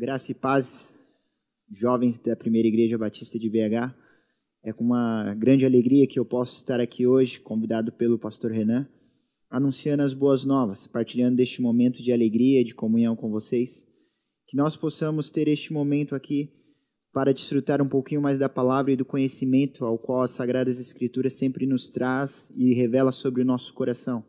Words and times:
Graça 0.00 0.32
e 0.32 0.34
paz, 0.34 0.90
jovens 1.70 2.18
da 2.18 2.34
Primeira 2.34 2.66
Igreja 2.66 2.96
Batista 2.96 3.38
de 3.38 3.50
BH. 3.50 3.94
É 4.64 4.72
com 4.72 4.82
uma 4.82 5.34
grande 5.34 5.66
alegria 5.66 6.06
que 6.06 6.18
eu 6.18 6.24
posso 6.24 6.56
estar 6.56 6.80
aqui 6.80 7.06
hoje, 7.06 7.38
convidado 7.38 7.92
pelo 7.92 8.18
pastor 8.18 8.50
Renan, 8.50 8.88
anunciando 9.50 10.02
as 10.02 10.14
boas 10.14 10.42
novas, 10.42 10.86
partilhando 10.86 11.36
deste 11.36 11.60
momento 11.60 12.02
de 12.02 12.14
alegria, 12.14 12.64
de 12.64 12.74
comunhão 12.74 13.14
com 13.14 13.30
vocês. 13.30 13.86
Que 14.46 14.56
nós 14.56 14.74
possamos 14.74 15.30
ter 15.30 15.48
este 15.48 15.70
momento 15.70 16.14
aqui 16.14 16.50
para 17.12 17.34
desfrutar 17.34 17.82
um 17.82 17.88
pouquinho 17.88 18.22
mais 18.22 18.38
da 18.38 18.48
palavra 18.48 18.92
e 18.92 18.96
do 18.96 19.04
conhecimento 19.04 19.84
ao 19.84 19.98
qual 19.98 20.22
as 20.22 20.30
Sagradas 20.30 20.78
Escrituras 20.78 21.34
sempre 21.34 21.66
nos 21.66 21.90
traz 21.90 22.50
e 22.56 22.72
revela 22.72 23.12
sobre 23.12 23.42
o 23.42 23.44
nosso 23.44 23.74
coração. 23.74 24.24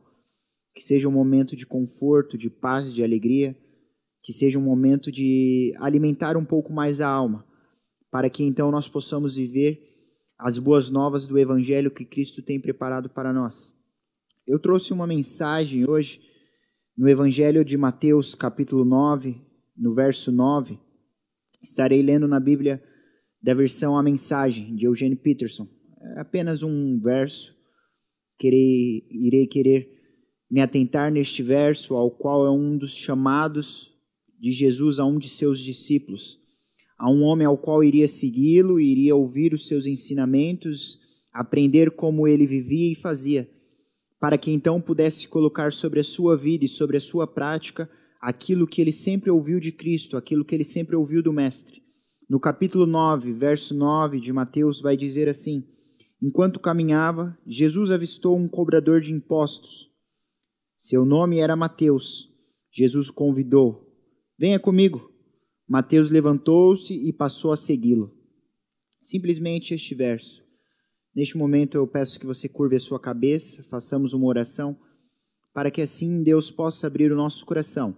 Que 0.75 0.83
seja 0.83 1.07
um 1.07 1.13
momento 1.13 1.55
de 1.55 1.65
conforto, 1.65 2.37
de 2.37 2.49
paz, 2.49 2.93
de 2.93 3.01
alegria 3.01 3.55
que 4.23 4.31
seja 4.31 4.59
um 4.59 4.63
momento 4.63 5.11
de 5.11 5.73
alimentar 5.79 6.37
um 6.37 6.45
pouco 6.45 6.71
mais 6.71 7.01
a 7.01 7.07
alma, 7.07 7.45
para 8.11 8.29
que 8.29 8.43
então 8.43 8.71
nós 8.71 8.87
possamos 8.87 9.35
viver 9.35 9.91
as 10.37 10.57
boas 10.57 10.89
novas 10.89 11.27
do 11.27 11.37
Evangelho 11.37 11.91
que 11.91 12.05
Cristo 12.05 12.41
tem 12.41 12.59
preparado 12.59 13.09
para 13.09 13.31
nós. 13.31 13.73
Eu 14.45 14.59
trouxe 14.59 14.91
uma 14.91 15.07
mensagem 15.07 15.87
hoje 15.89 16.19
no 16.97 17.07
Evangelho 17.07 17.63
de 17.63 17.77
Mateus, 17.77 18.35
capítulo 18.35 18.83
9, 18.83 19.39
no 19.77 19.93
verso 19.93 20.31
9. 20.31 20.79
Estarei 21.61 22.01
lendo 22.01 22.27
na 22.27 22.39
Bíblia 22.39 22.83
da 23.41 23.53
versão 23.53 23.97
A 23.97 24.03
Mensagem, 24.03 24.75
de 24.75 24.85
Eugênio 24.85 25.17
Peterson. 25.17 25.67
É 26.15 26.21
apenas 26.21 26.63
um 26.63 26.99
verso. 26.99 27.55
Querei, 28.37 29.07
irei 29.11 29.47
querer 29.47 29.89
me 30.49 30.59
atentar 30.59 31.11
neste 31.11 31.41
verso, 31.41 31.95
ao 31.95 32.11
qual 32.11 32.45
é 32.45 32.51
um 32.51 32.77
dos 32.77 32.91
chamados 32.91 33.90
de 34.41 34.51
Jesus 34.51 34.97
a 34.97 35.05
um 35.05 35.19
de 35.19 35.29
seus 35.29 35.59
discípulos, 35.59 36.39
a 36.97 37.07
um 37.07 37.21
homem 37.21 37.45
ao 37.45 37.55
qual 37.55 37.83
iria 37.83 38.07
segui-lo, 38.07 38.79
iria 38.79 39.15
ouvir 39.15 39.53
os 39.53 39.67
seus 39.67 39.85
ensinamentos, 39.85 40.99
aprender 41.31 41.91
como 41.91 42.27
ele 42.27 42.47
vivia 42.47 42.91
e 42.91 42.95
fazia, 42.95 43.47
para 44.19 44.39
que 44.39 44.51
então 44.51 44.81
pudesse 44.81 45.27
colocar 45.27 45.71
sobre 45.71 45.99
a 45.99 46.03
sua 46.03 46.35
vida 46.35 46.65
e 46.65 46.67
sobre 46.67 46.97
a 46.97 46.99
sua 46.99 47.27
prática 47.27 47.87
aquilo 48.19 48.65
que 48.65 48.81
ele 48.81 48.91
sempre 48.91 49.29
ouviu 49.29 49.59
de 49.59 49.71
Cristo, 49.71 50.17
aquilo 50.17 50.43
que 50.43 50.55
ele 50.55 50.63
sempre 50.63 50.95
ouviu 50.95 51.21
do 51.21 51.31
Mestre. 51.31 51.83
No 52.27 52.39
capítulo 52.39 52.87
9, 52.87 53.33
verso 53.33 53.75
9 53.75 54.19
de 54.19 54.33
Mateus, 54.33 54.81
vai 54.81 54.97
dizer 54.97 55.29
assim: 55.29 55.63
Enquanto 56.19 56.59
caminhava, 56.59 57.37
Jesus 57.45 57.91
avistou 57.91 58.35
um 58.35 58.47
cobrador 58.47 59.01
de 59.01 59.11
impostos. 59.11 59.87
Seu 60.79 61.05
nome 61.05 61.37
era 61.37 61.55
Mateus. 61.55 62.27
Jesus 62.71 63.09
convidou: 63.09 63.90
Venha 64.41 64.59
comigo. 64.59 65.13
Mateus 65.69 66.09
levantou-se 66.09 66.91
e 66.91 67.13
passou 67.13 67.51
a 67.51 67.55
segui-lo. 67.55 68.11
Simplesmente 68.99 69.75
este 69.75 69.93
verso. 69.93 70.43
Neste 71.15 71.37
momento 71.37 71.75
eu 71.75 71.85
peço 71.85 72.19
que 72.19 72.25
você 72.25 72.49
curve 72.49 72.75
a 72.75 72.79
sua 72.79 72.99
cabeça, 72.99 73.61
façamos 73.61 74.13
uma 74.13 74.25
oração, 74.25 74.75
para 75.53 75.69
que 75.69 75.79
assim 75.79 76.23
Deus 76.23 76.49
possa 76.49 76.87
abrir 76.87 77.11
o 77.11 77.15
nosso 77.15 77.45
coração, 77.45 77.95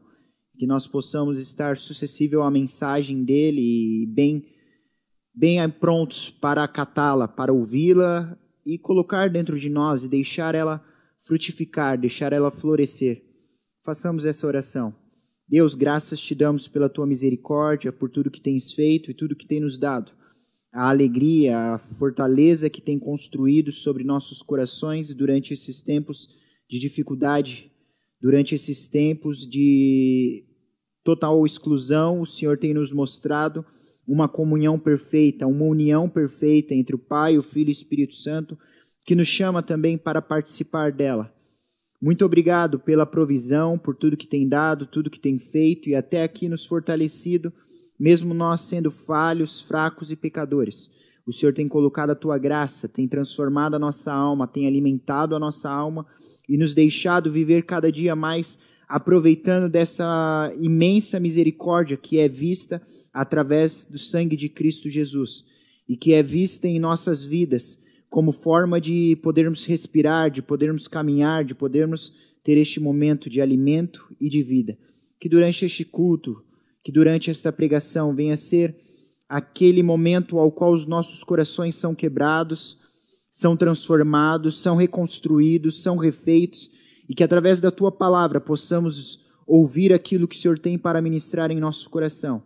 que 0.57 0.67
nós 0.67 0.85
possamos 0.85 1.39
estar 1.39 1.77
sucessível 1.77 2.43
à 2.43 2.51
mensagem 2.51 3.23
dele 3.23 3.61
e 3.61 4.05
bem, 4.13 4.45
bem 5.33 5.69
prontos 5.69 6.29
para 6.29 6.61
acatá-la, 6.61 7.25
para 7.25 7.53
ouvi-la 7.53 8.37
e 8.65 8.77
colocar 8.77 9.29
dentro 9.29 9.57
de 9.57 9.69
nós 9.69 10.03
e 10.03 10.09
deixar 10.09 10.55
ela 10.55 10.83
frutificar, 11.25 11.97
deixar 11.97 12.33
ela 12.33 12.51
florescer. 12.51 13.23
Façamos 13.85 14.25
essa 14.25 14.45
oração. 14.45 15.02
Deus, 15.47 15.75
graças 15.75 16.19
te 16.19 16.33
damos 16.33 16.67
pela 16.67 16.89
tua 16.89 17.05
misericórdia, 17.05 17.91
por 17.91 18.09
tudo 18.09 18.31
que 18.31 18.41
tens 18.41 18.71
feito 18.71 19.11
e 19.11 19.13
tudo 19.13 19.35
que 19.35 19.45
tem 19.45 19.59
nos 19.59 19.77
dado. 19.77 20.11
A 20.71 20.89
alegria, 20.89 21.57
a 21.57 21.79
fortaleza 21.79 22.69
que 22.69 22.81
tem 22.81 22.97
construído 22.97 23.71
sobre 23.71 24.03
nossos 24.03 24.41
corações 24.41 25.13
durante 25.13 25.53
esses 25.53 25.81
tempos 25.81 26.29
de 26.69 26.79
dificuldade, 26.79 27.71
durante 28.19 28.55
esses 28.55 28.87
tempos 28.87 29.45
de 29.47 30.45
total 31.03 31.45
exclusão, 31.45 32.21
o 32.21 32.25
Senhor 32.25 32.57
tem 32.57 32.73
nos 32.73 32.91
mostrado 32.91 33.65
uma 34.07 34.27
comunhão 34.27 34.79
perfeita, 34.79 35.45
uma 35.45 35.65
união 35.65 36.09
perfeita 36.09 36.73
entre 36.73 36.95
o 36.95 36.99
Pai, 36.99 37.37
o 37.37 37.43
Filho 37.43 37.69
e 37.69 37.71
o 37.71 37.73
Espírito 37.73 38.15
Santo, 38.15 38.57
que 39.05 39.15
nos 39.15 39.27
chama 39.27 39.61
também 39.61 39.97
para 39.97 40.21
participar 40.21 40.91
dela. 40.91 41.33
Muito 42.03 42.25
obrigado 42.25 42.77
pela 42.79 43.05
provisão, 43.05 43.77
por 43.77 43.95
tudo 43.95 44.17
que 44.17 44.27
tem 44.27 44.45
dado, 44.45 44.85
tudo 44.85 45.09
que 45.09 45.21
tem 45.21 45.39
feito 45.39 45.87
e 45.87 45.95
até 45.95 46.21
aqui 46.21 46.49
nos 46.49 46.65
fortalecido, 46.65 47.53
mesmo 47.97 48.33
nós 48.33 48.59
sendo 48.59 48.91
falhos, 48.91 49.61
fracos 49.61 50.11
e 50.11 50.15
pecadores. 50.17 50.91
O 51.25 51.31
Senhor 51.31 51.53
tem 51.53 51.65
colocado 51.65 52.09
a 52.09 52.15
tua 52.15 52.37
graça, 52.37 52.89
tem 52.89 53.07
transformado 53.07 53.75
a 53.75 53.79
nossa 53.79 54.11
alma, 54.11 54.45
tem 54.45 54.67
alimentado 54.67 55.33
a 55.33 55.39
nossa 55.39 55.69
alma 55.69 56.05
e 56.49 56.57
nos 56.57 56.73
deixado 56.73 57.31
viver 57.31 57.63
cada 57.63 57.89
dia 57.89 58.17
mais 58.17 58.59
aproveitando 58.85 59.71
dessa 59.71 60.51
imensa 60.59 61.21
misericórdia 61.21 61.95
que 61.95 62.19
é 62.19 62.27
vista 62.27 62.81
através 63.13 63.85
do 63.89 63.97
sangue 63.97 64.35
de 64.35 64.49
Cristo 64.49 64.89
Jesus 64.89 65.45
e 65.87 65.95
que 65.95 66.13
é 66.13 66.21
vista 66.21 66.67
em 66.67 66.81
nossas 66.81 67.23
vidas 67.23 67.81
como 68.13 68.31
forma 68.31 68.79
de 68.79 69.15
podermos 69.23 69.65
respirar, 69.65 70.29
de 70.29 70.39
podermos 70.39 70.87
caminhar, 70.87 71.43
de 71.43 71.55
podermos 71.55 72.13
ter 72.43 72.59
este 72.59 72.79
momento 72.79 73.27
de 73.27 73.41
alimento 73.41 74.05
e 74.21 74.29
de 74.29 74.43
vida. 74.43 74.77
Que 75.19 75.27
durante 75.27 75.65
este 75.65 75.83
culto, 75.83 76.43
que 76.83 76.91
durante 76.91 77.31
esta 77.31 77.51
pregação 77.51 78.13
venha 78.13 78.35
a 78.35 78.37
ser 78.37 78.77
aquele 79.27 79.81
momento 79.81 80.37
ao 80.37 80.51
qual 80.51 80.73
os 80.73 80.85
nossos 80.85 81.23
corações 81.23 81.73
são 81.73 81.95
quebrados, 81.95 82.77
são 83.31 83.57
transformados, 83.57 84.61
são 84.61 84.75
reconstruídos, 84.75 85.81
são 85.81 85.97
refeitos 85.97 86.69
e 87.09 87.15
que 87.15 87.23
através 87.23 87.59
da 87.59 87.71
tua 87.71 87.91
palavra 87.91 88.39
possamos 88.39 89.21
ouvir 89.47 89.91
aquilo 89.91 90.27
que 90.27 90.35
o 90.35 90.39
Senhor 90.39 90.59
tem 90.59 90.77
para 90.77 91.01
ministrar 91.01 91.49
em 91.49 91.59
nosso 91.59 91.89
coração 91.89 92.43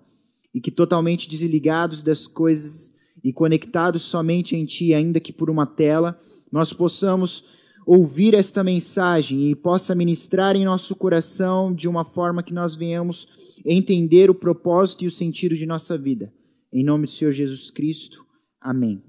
e 0.55 0.61
que 0.61 0.71
totalmente 0.71 1.27
desligados 1.27 2.01
das 2.01 2.25
coisas 2.25 2.95
e 3.23 3.33
conectados 3.33 4.03
somente 4.03 4.55
em 4.55 4.65
Ti, 4.65 4.93
ainda 4.93 5.19
que 5.19 5.33
por 5.33 5.49
uma 5.49 5.65
tela, 5.65 6.19
nós 6.51 6.71
possamos 6.71 7.43
ouvir 7.85 8.33
esta 8.33 8.63
mensagem 8.63 9.49
e 9.49 9.55
possa 9.55 9.95
ministrar 9.95 10.55
em 10.55 10.65
nosso 10.65 10.95
coração 10.95 11.73
de 11.73 11.87
uma 11.87 12.03
forma 12.03 12.43
que 12.43 12.53
nós 12.53 12.75
venhamos 12.75 13.27
entender 13.65 14.29
o 14.29 14.35
propósito 14.35 15.05
e 15.05 15.07
o 15.07 15.11
sentido 15.11 15.55
de 15.55 15.65
nossa 15.65 15.97
vida. 15.97 16.33
Em 16.71 16.83
nome 16.83 17.05
do 17.05 17.11
Senhor 17.11 17.31
Jesus 17.31 17.71
Cristo. 17.71 18.25
Amém. 18.59 19.01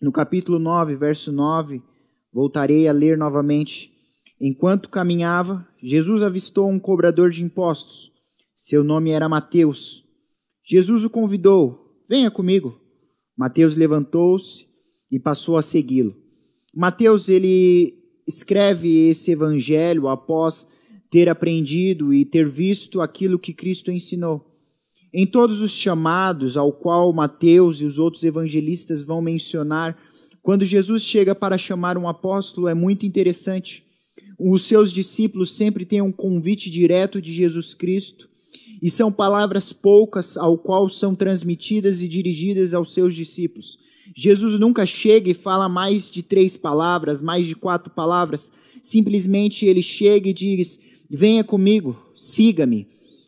No 0.00 0.12
capítulo 0.12 0.58
9, 0.58 0.94
verso 0.94 1.32
9, 1.32 1.82
voltarei 2.32 2.86
a 2.86 2.92
ler 2.92 3.18
novamente. 3.18 3.90
Enquanto 4.40 4.88
caminhava, 4.88 5.66
Jesus 5.82 6.22
avistou 6.22 6.70
um 6.70 6.78
cobrador 6.78 7.30
de 7.30 7.42
impostos. 7.42 8.12
Seu 8.54 8.84
nome 8.84 9.10
era 9.10 9.28
Mateus. 9.28 10.04
Jesus 10.64 11.04
o 11.04 11.10
convidou: 11.10 12.00
Venha 12.08 12.30
comigo. 12.30 12.83
Mateus 13.36 13.76
levantou-se 13.76 14.66
e 15.10 15.18
passou 15.18 15.56
a 15.56 15.62
segui-lo. 15.62 16.16
Mateus 16.74 17.28
ele 17.28 17.94
escreve 18.26 19.08
esse 19.08 19.30
evangelho 19.30 20.08
após 20.08 20.66
ter 21.10 21.28
aprendido 21.28 22.12
e 22.12 22.24
ter 22.24 22.48
visto 22.48 23.00
aquilo 23.00 23.38
que 23.38 23.52
Cristo 23.52 23.90
ensinou. 23.90 24.50
Em 25.12 25.26
todos 25.26 25.62
os 25.62 25.70
chamados 25.70 26.56
ao 26.56 26.72
qual 26.72 27.12
Mateus 27.12 27.80
e 27.80 27.84
os 27.84 27.98
outros 27.98 28.24
evangelistas 28.24 29.02
vão 29.02 29.22
mencionar, 29.22 29.96
quando 30.42 30.64
Jesus 30.64 31.02
chega 31.02 31.34
para 31.34 31.56
chamar 31.56 31.96
um 31.96 32.08
apóstolo, 32.08 32.66
é 32.66 32.74
muito 32.74 33.06
interessante. 33.06 33.84
Os 34.38 34.66
seus 34.66 34.92
discípulos 34.92 35.54
sempre 35.54 35.84
têm 35.84 36.02
um 36.02 36.10
convite 36.10 36.68
direto 36.70 37.22
de 37.22 37.32
Jesus 37.32 37.74
Cristo 37.74 38.28
e 38.82 38.90
são 38.90 39.10
palavras 39.10 39.72
poucas 39.72 40.36
ao 40.36 40.58
qual 40.58 40.88
são 40.88 41.14
transmitidas 41.14 42.02
e 42.02 42.08
dirigidas 42.08 42.74
aos 42.74 42.92
seus 42.92 43.14
discípulos. 43.14 43.78
Jesus 44.14 44.58
nunca 44.60 44.84
chega 44.84 45.30
e 45.30 45.34
fala 45.34 45.68
mais 45.68 46.10
de 46.10 46.22
três 46.22 46.56
palavras, 46.56 47.20
mais 47.20 47.46
de 47.46 47.54
quatro 47.54 47.90
palavras. 47.90 48.52
Simplesmente 48.82 49.64
ele 49.64 49.82
chega 49.82 50.28
e 50.28 50.32
diz: 50.34 50.78
Venha 51.08 51.42
comigo, 51.42 51.96
siga-me, 52.14 52.86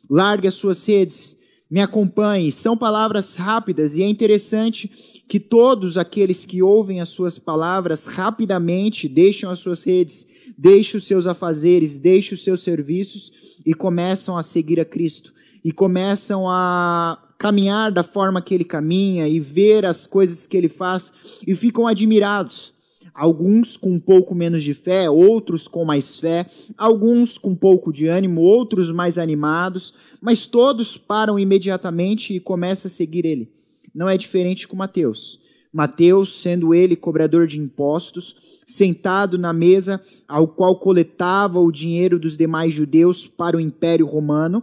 largue 0.08 0.48
as 0.48 0.54
suas 0.54 0.84
redes, 0.86 1.36
me 1.70 1.80
acompanhe. 1.80 2.52
São 2.52 2.76
palavras 2.76 3.34
rápidas 3.36 3.96
e 3.96 4.02
é 4.02 4.08
interessante 4.08 4.90
que 5.28 5.40
todos 5.40 5.98
aqueles 5.98 6.44
que 6.44 6.62
ouvem 6.62 7.00
as 7.00 7.08
suas 7.08 7.38
palavras 7.38 8.04
rapidamente 8.04 9.08
deixam 9.08 9.50
as 9.50 9.58
suas 9.58 9.82
redes, 9.82 10.26
deixam 10.56 10.98
os 10.98 11.06
seus 11.06 11.26
afazeres, 11.26 11.98
deixam 11.98 12.34
os 12.34 12.44
seus 12.44 12.62
serviços 12.62 13.32
e 13.64 13.74
começam 13.74 14.36
a 14.36 14.42
seguir 14.42 14.80
a 14.80 14.84
Cristo 14.84 15.32
e 15.64 15.72
começam 15.72 16.48
a 16.48 17.22
caminhar 17.38 17.90
da 17.92 18.02
forma 18.02 18.40
que 18.40 18.54
ele 18.54 18.64
caminha 18.64 19.28
e 19.28 19.40
ver 19.40 19.84
as 19.84 20.06
coisas 20.06 20.46
que 20.46 20.56
ele 20.56 20.68
faz 20.68 21.12
e 21.46 21.54
ficam 21.54 21.86
admirados. 21.86 22.72
alguns 23.14 23.78
com 23.78 23.92
um 23.92 24.00
pouco 24.00 24.34
menos 24.34 24.62
de 24.62 24.74
fé, 24.74 25.08
outros 25.08 25.66
com 25.66 25.86
mais 25.86 26.20
fé, 26.20 26.44
alguns 26.76 27.38
com 27.38 27.54
pouco 27.54 27.90
de 27.90 28.06
ânimo, 28.08 28.42
outros 28.42 28.92
mais 28.92 29.16
animados, 29.16 29.94
mas 30.20 30.46
todos 30.46 30.98
param 30.98 31.38
imediatamente 31.38 32.34
e 32.34 32.40
começam 32.40 32.88
a 32.88 32.92
seguir 32.92 33.24
ele. 33.24 33.50
Não 33.94 34.06
é 34.06 34.18
diferente 34.18 34.68
com 34.68 34.76
Mateus. 34.76 35.40
Mateus, 35.72 36.40
sendo 36.40 36.74
ele 36.74 36.96
cobrador 36.96 37.46
de 37.46 37.58
impostos, 37.58 38.36
sentado 38.66 39.38
na 39.38 39.52
mesa 39.52 40.00
ao 40.26 40.48
qual 40.48 40.78
coletava 40.78 41.60
o 41.60 41.70
dinheiro 41.70 42.18
dos 42.18 42.36
demais 42.36 42.74
judeus 42.74 43.26
para 43.26 43.56
o 43.56 43.60
Império 43.60 44.06
Romano, 44.06 44.62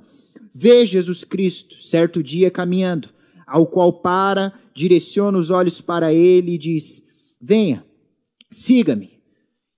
vê 0.53 0.85
Jesus 0.85 1.23
Cristo, 1.23 1.81
certo 1.81 2.21
dia 2.21 2.51
caminhando, 2.51 3.09
ao 3.47 3.65
qual 3.65 3.93
para, 3.93 4.53
direciona 4.75 5.37
os 5.37 5.49
olhos 5.49 5.81
para 5.81 6.13
ele 6.13 6.55
e 6.55 6.57
diz: 6.57 7.03
Venha, 7.41 7.83
siga-me. 8.51 9.11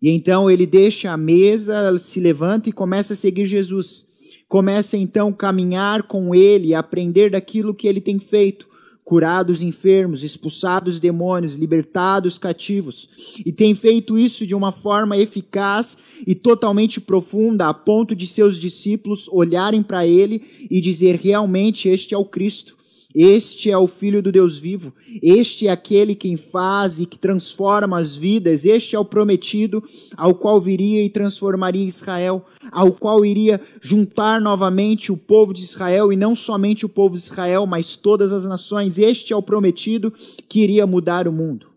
E 0.01 0.09
então 0.09 0.49
ele 0.51 0.65
deixa 0.65 1.11
a 1.11 1.17
mesa, 1.17 1.97
se 1.97 2.19
levanta 2.19 2.69
e 2.69 2.73
começa 2.73 3.13
a 3.13 3.15
seguir 3.15 3.45
Jesus. 3.45 4.05
Começa 4.47 4.95
então 4.95 5.29
a 5.29 5.33
caminhar 5.33 6.03
com 6.03 6.35
ele, 6.35 6.73
a 6.73 6.79
aprender 6.79 7.31
daquilo 7.31 7.73
que 7.73 7.87
ele 7.87 7.99
tem 7.99 8.19
feito 8.19 8.67
curado 9.05 9.51
os 9.51 9.61
enfermos, 9.61 10.23
expulsado 10.23 10.89
os 10.89 10.99
demônios, 10.99 11.53
libertado 11.53 12.27
os 12.27 12.39
cativos. 12.39 13.07
E 13.45 13.51
tem 13.51 13.75
feito 13.75 14.17
isso 14.17 14.47
de 14.47 14.55
uma 14.55 14.71
forma 14.71 15.15
eficaz 15.15 15.95
e 16.25 16.33
totalmente 16.33 16.99
profunda, 16.99 17.69
a 17.69 17.73
ponto 17.73 18.15
de 18.15 18.25
seus 18.25 18.59
discípulos 18.59 19.27
olharem 19.27 19.83
para 19.83 20.07
ele 20.07 20.41
e 20.71 20.81
dizer: 20.81 21.17
realmente 21.17 21.87
este 21.87 22.15
é 22.15 22.17
o 22.17 22.25
Cristo. 22.25 22.74
Este 23.15 23.71
é 23.71 23.77
o 23.77 23.87
Filho 23.87 24.21
do 24.21 24.29
Deus 24.29 24.59
vivo. 24.59 24.93
Este 25.23 25.67
é 25.67 25.71
aquele 25.71 26.13
quem 26.13 26.35
faz 26.35 26.99
e 26.99 27.05
que 27.05 27.17
transforma 27.17 27.97
as 27.97 28.13
vidas. 28.13 28.65
Este 28.65 28.93
é 28.93 28.99
o 28.99 29.05
prometido 29.05 29.81
ao 30.17 30.35
qual 30.35 30.59
viria 30.59 31.01
e 31.01 31.09
transformaria 31.09 31.87
Israel, 31.87 32.45
ao 32.69 32.91
qual 32.91 33.25
iria 33.25 33.61
juntar 33.79 34.41
novamente 34.41 35.13
o 35.13 35.17
povo 35.17 35.53
de 35.53 35.63
Israel 35.63 36.11
e 36.11 36.17
não 36.17 36.35
somente 36.35 36.85
o 36.85 36.89
povo 36.89 37.15
de 37.15 37.23
Israel, 37.23 37.65
mas 37.65 37.95
todas 37.95 38.33
as 38.33 38.43
nações. 38.43 38.97
Este 38.97 39.31
é 39.31 39.35
o 39.35 39.41
prometido 39.41 40.13
que 40.49 40.59
iria 40.59 40.85
mudar 40.85 41.25
o 41.25 41.31
mundo. 41.31 41.67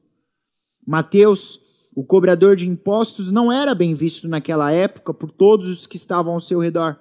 Mateus, 0.85 1.61
o 1.95 2.03
cobrador 2.03 2.57
de 2.57 2.67
impostos, 2.67 3.31
não 3.31 3.53
era 3.53 3.77
bem 3.77 3.95
visto 3.95 4.27
naquela 4.27 4.73
época 4.73 5.15
por 5.15 5.31
todos 5.31 5.69
os 5.69 5.87
que 5.87 5.97
estavam 5.97 6.33
ao 6.33 6.41
seu 6.41 6.59
redor. 6.59 6.97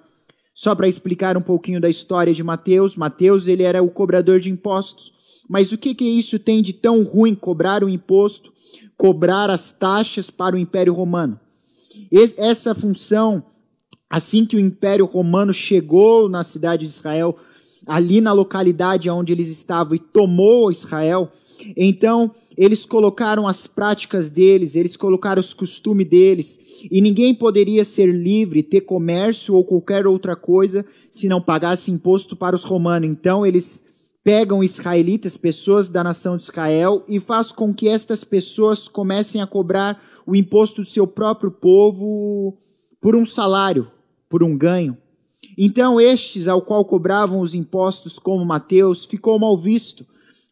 Só 0.58 0.74
para 0.74 0.88
explicar 0.88 1.36
um 1.36 1.40
pouquinho 1.40 1.80
da 1.80 1.88
história 1.88 2.34
de 2.34 2.42
Mateus, 2.42 2.96
Mateus 2.96 3.46
ele 3.46 3.62
era 3.62 3.80
o 3.80 3.88
cobrador 3.88 4.40
de 4.40 4.50
impostos. 4.50 5.12
Mas 5.48 5.70
o 5.70 5.78
que, 5.78 5.94
que 5.94 6.04
isso 6.04 6.36
tem 6.36 6.60
de 6.60 6.72
tão 6.72 7.04
ruim 7.04 7.32
cobrar 7.32 7.84
o 7.84 7.88
imposto, 7.88 8.52
cobrar 8.96 9.50
as 9.50 9.70
taxas 9.70 10.30
para 10.30 10.56
o 10.56 10.58
Império 10.58 10.92
Romano? 10.92 11.38
Essa 12.36 12.74
função, 12.74 13.40
assim 14.10 14.44
que 14.44 14.56
o 14.56 14.58
Império 14.58 15.04
Romano 15.04 15.52
chegou 15.52 16.28
na 16.28 16.42
cidade 16.42 16.88
de 16.88 16.92
Israel, 16.92 17.38
ali 17.86 18.20
na 18.20 18.32
localidade 18.32 19.08
onde 19.08 19.32
eles 19.32 19.50
estavam 19.50 19.94
e 19.94 20.00
tomou 20.00 20.72
Israel, 20.72 21.30
então 21.76 22.34
eles 22.56 22.84
colocaram 22.84 23.46
as 23.46 23.66
práticas 23.66 24.30
deles, 24.30 24.74
eles 24.74 24.96
colocaram 24.96 25.40
os 25.40 25.54
costumes 25.54 26.08
deles, 26.08 26.58
e 26.90 27.00
ninguém 27.00 27.34
poderia 27.34 27.84
ser 27.84 28.06
livre, 28.06 28.62
ter 28.62 28.80
comércio 28.80 29.54
ou 29.54 29.64
qualquer 29.64 30.06
outra 30.06 30.34
coisa 30.34 30.84
se 31.10 31.28
não 31.28 31.40
pagasse 31.40 31.90
imposto 31.90 32.34
para 32.34 32.56
os 32.56 32.64
romanos. 32.64 33.08
Então 33.08 33.46
eles 33.46 33.84
pegam 34.24 34.62
israelitas, 34.62 35.36
pessoas 35.36 35.88
da 35.88 36.04
nação 36.04 36.36
de 36.36 36.42
Israel, 36.42 37.04
e 37.08 37.20
faz 37.20 37.52
com 37.52 37.72
que 37.72 37.88
estas 37.88 38.24
pessoas 38.24 38.88
comecem 38.88 39.40
a 39.40 39.46
cobrar 39.46 40.02
o 40.26 40.36
imposto 40.36 40.82
do 40.82 40.88
seu 40.88 41.06
próprio 41.06 41.50
povo 41.50 42.58
por 43.00 43.16
um 43.16 43.24
salário, 43.24 43.90
por 44.28 44.42
um 44.42 44.56
ganho. 44.56 44.96
Então 45.56 46.00
estes, 46.00 46.46
ao 46.46 46.60
qual 46.60 46.84
cobravam 46.84 47.40
os 47.40 47.54
impostos 47.54 48.18
como 48.18 48.44
Mateus, 48.44 49.04
ficou 49.04 49.38
mal 49.38 49.56
visto 49.56 50.04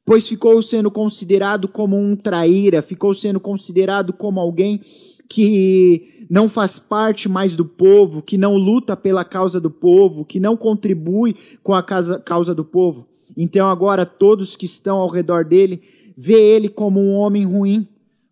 pois 0.07 0.27
ficou 0.29 0.63
sendo 0.63 0.89
considerado 0.89 1.67
como 1.67 1.99
um 1.99 2.15
traíra, 2.15 2.81
ficou 2.81 3.13
sendo 3.13 3.41
considerado 3.41 4.13
como 4.13 4.39
alguém 4.39 4.81
que 5.29 6.27
não 6.31 6.49
faz 6.49 6.79
parte 6.79 7.29
mais 7.29 7.57
do 7.57 7.65
povo, 7.65 8.23
que 8.23 8.39
não 8.39 8.55
luta 8.55 8.97
pela 8.97 9.25
causa 9.25 9.61
do 9.61 9.71
povo, 9.71 10.25
que 10.25 10.39
não 10.39 10.57
contribui 10.57 11.35
com 11.61 11.75
a 11.75 11.83
causa 11.83 12.55
do 12.55 12.65
povo. 12.65 13.09
Então 13.37 13.69
agora 13.69 14.07
todos 14.07 14.57
que 14.57 14.65
estão 14.65 14.97
ao 14.99 15.09
redor 15.09 15.45
dele 15.45 15.83
vê 16.17 16.41
ele 16.41 16.69
como 16.69 17.01
um 17.01 17.13
homem 17.15 17.45
ruim, 17.45 17.87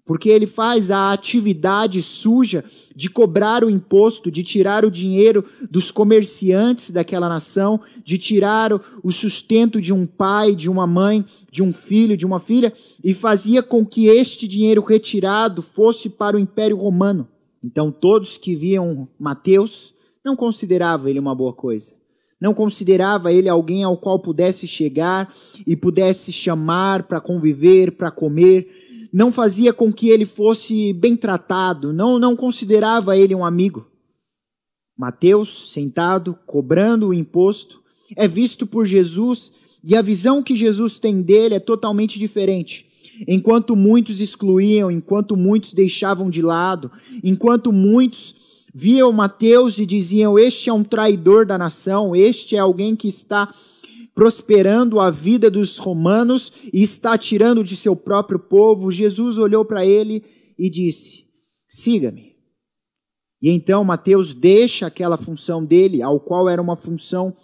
porque 0.07 0.29
ele 0.29 0.47
faz 0.47 0.91
a 0.91 1.13
atividade 1.13 2.03
suja 2.03 2.65
de 2.95 3.09
cobrar 3.09 3.65
o 3.65 3.71
imposto, 3.71 4.31
de 4.31 4.43
tirar 4.43 4.85
o 4.85 4.91
dinheiro 4.91 5.45
dos 5.71 5.91
comerciantes 5.91 6.91
daquela 6.91 7.29
nação, 7.29 7.81
de 8.05 8.19
tirar 8.19 8.73
o 9.03 9.11
sustento 9.11 9.81
de 9.81 9.93
um 9.93 10.07
pai, 10.07 10.55
de 10.55 10.69
uma 10.69 10.87
mãe, 10.87 11.25
de 11.51 11.63
um 11.63 11.73
filho, 11.73 12.17
de 12.17 12.27
uma 12.27 12.39
filha, 12.39 12.73
e 13.03 13.15
fazia 13.15 13.63
com 13.63 13.85
que 13.85 14.07
este 14.07 14.47
dinheiro 14.47 14.83
retirado 14.83 15.63
fosse 15.63 16.11
para 16.11 16.37
o 16.37 16.41
Império 16.41 16.77
Romano. 16.77 17.27
Então 17.63 17.91
todos 17.91 18.37
que 18.37 18.55
viam 18.55 19.09
Mateus 19.19 19.95
não 20.23 20.37
consideravam 20.37 21.09
ele 21.09 21.19
uma 21.19 21.35
boa 21.35 21.53
coisa. 21.53 21.93
Não 22.39 22.53
considerava 22.53 23.33
ele 23.33 23.49
alguém 23.49 23.85
ao 23.85 23.97
qual 23.97 24.19
pudesse 24.19 24.67
chegar 24.67 25.33
e 25.67 25.75
pudesse 25.75 26.31
chamar 26.31 27.05
para 27.05 27.19
conviver, 27.21 27.93
para 27.93 28.11
comer, 28.11 28.84
não 29.15 29.31
fazia 29.31 29.73
com 29.73 29.93
que 29.93 30.09
ele 30.09 30.27
fosse 30.27 30.93
bem 30.93 31.17
tratado, 31.17 31.93
não, 31.93 32.19
não 32.19 32.35
considerava 32.35 33.17
ele 33.17 33.33
um 33.33 33.45
amigo. 33.45 33.87
Mateus, 34.99 35.71
sentado, 35.73 36.37
cobrando 36.45 37.07
o 37.07 37.15
imposto, 37.15 37.81
é 38.17 38.27
visto 38.27 38.67
por 38.67 38.85
Jesus 38.85 39.53
e 39.85 39.95
a 39.95 40.03
visão 40.03 40.43
que 40.43 40.57
Jesus 40.57 40.99
tem 40.99 41.23
dele 41.23 41.55
é 41.55 41.61
totalmente 41.61 42.19
diferente. 42.19 42.87
Enquanto 43.29 43.77
muitos 43.77 44.21
excluíam, 44.21 44.91
enquanto 44.91 45.37
muitos 45.37 45.73
deixavam 45.73 46.29
de 46.29 46.43
lado, 46.43 46.91
enquanto 47.23 47.73
muitos 47.73 48.35
viam 48.75 49.13
Mateus 49.13 49.79
e 49.79 49.87
diziam: 49.87 50.37
Este 50.37 50.71
é 50.71 50.73
um 50.73 50.83
traidor 50.83 51.47
da 51.47 51.57
nação, 51.57 52.17
este 52.17 52.57
é 52.57 52.59
alguém 52.59 52.97
que 52.97 53.07
está 53.07 53.55
prosperando 54.15 55.01
a 55.01 55.11
vida 55.11 55.51
dos 55.51 55.77
romanos 55.77 56.53
e 56.73 56.83
está 56.83 57.19
tirando 57.19 57.65
de 57.65 57.77
seu 57.77 57.97
próprio 57.97 58.39
povo, 58.39 58.91
Jesus 58.91 59.37
olhou 59.39 59.65
para 59.65 59.85
ele 59.85 60.25
e 60.59 60.71
disse: 60.71 61.25
Siga-me. 61.69 62.35
E 63.43 63.51
então 63.51 63.85
Mateus 63.85 64.33
deixa 64.33 64.87
aquela 64.87 65.17
função 65.17 65.65
dele, 65.65 66.01
ao 66.01 66.21
qual 66.21 66.49
era 66.49 66.63
uma 66.63 66.77
função 66.77 67.37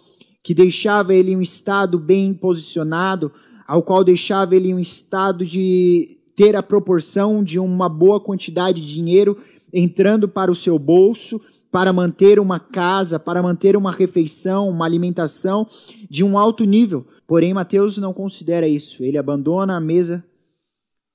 que 0.43 0.53
deixava 0.53 1.13
ele 1.13 1.31
em 1.31 1.37
um 1.37 1.41
estado 1.41 1.99
bem 1.99 2.33
posicionado, 2.33 3.31
ao 3.67 3.83
qual 3.83 4.03
deixava 4.03 4.55
ele 4.55 4.69
em 4.69 4.73
um 4.73 4.79
estado 4.79 5.45
de 5.45 6.17
ter 6.35 6.55
a 6.55 6.63
proporção 6.63 7.43
de 7.43 7.59
uma 7.59 7.87
boa 7.87 8.19
quantidade 8.19 8.81
de 8.81 8.87
dinheiro 8.87 9.37
entrando 9.71 10.27
para 10.27 10.51
o 10.51 10.55
seu 10.55 10.79
bolso, 10.79 11.39
para 11.71 11.93
manter 11.93 12.39
uma 12.39 12.59
casa, 12.59 13.17
para 13.17 13.41
manter 13.41 13.77
uma 13.77 13.91
refeição, 13.91 14.67
uma 14.67 14.85
alimentação 14.85 15.67
de 16.09 16.23
um 16.23 16.37
alto 16.37 16.65
nível. 16.65 17.07
Porém, 17.25 17.53
Mateus 17.53 17.97
não 17.97 18.13
considera 18.13 18.67
isso. 18.67 19.03
Ele 19.03 19.17
abandona 19.17 19.77
a 19.77 19.79
mesa, 19.79 20.23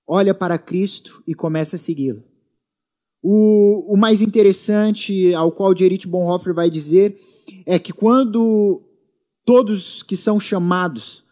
olha 0.06 0.34
para 0.34 0.58
Cristo 0.58 1.22
e 1.26 1.34
começa 1.34 1.76
a 1.76 1.78
segui-lo. 1.78 2.24
O, 3.22 3.92
o, 3.92 3.96
mais 3.96 4.22
interessante, 4.22 5.34
ao 5.34 5.52
qual 5.52 5.74
Dietrich 5.74 6.06
Bonhoeffer 6.06 6.54
vai 6.54 6.70
dizer, 6.70 7.18
é 7.66 7.78
que 7.78 7.92
quando 7.92 8.82
todos 9.44 10.02
que 10.02 10.16
são 10.16 10.40
chamados 10.40 11.24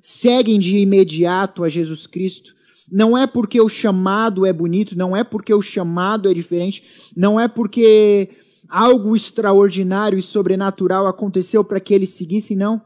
seguem 0.00 0.58
de 0.58 0.78
imediato 0.78 1.64
a 1.64 1.68
Jesus 1.68 2.06
Cristo, 2.06 2.54
não 2.90 3.16
é 3.16 3.26
porque 3.26 3.60
o 3.60 3.68
chamado 3.68 4.46
é 4.46 4.52
bonito, 4.52 4.96
não 4.96 5.16
é 5.16 5.22
porque 5.22 5.52
o 5.52 5.60
chamado 5.60 6.30
é 6.30 6.34
diferente, 6.34 6.82
não 7.16 7.38
é 7.38 7.46
porque 7.46 8.30
algo 8.70 9.16
extraordinário 9.16 10.18
e 10.18 10.22
sobrenatural 10.22 11.06
aconteceu 11.06 11.64
para 11.64 11.80
que 11.80 11.92
ele 11.92 12.06
seguisse, 12.06 12.54
não. 12.54 12.80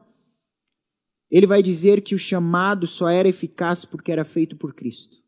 Ele 1.31 1.47
vai 1.47 1.63
dizer 1.63 2.01
que 2.01 2.15
o 2.15 2.19
chamado 2.19 2.87
só 2.87 3.09
era 3.09 3.29
eficaz 3.29 3.85
porque 3.85 4.11
era 4.11 4.25
feito 4.25 4.57
por 4.57 4.75
Cristo. 4.75 5.19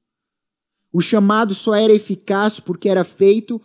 O 0.93 1.01
chamado 1.01 1.55
só 1.55 1.75
era 1.75 1.93
eficaz 1.93 2.59
porque 2.59 2.89
era 2.89 3.05
feito 3.05 3.61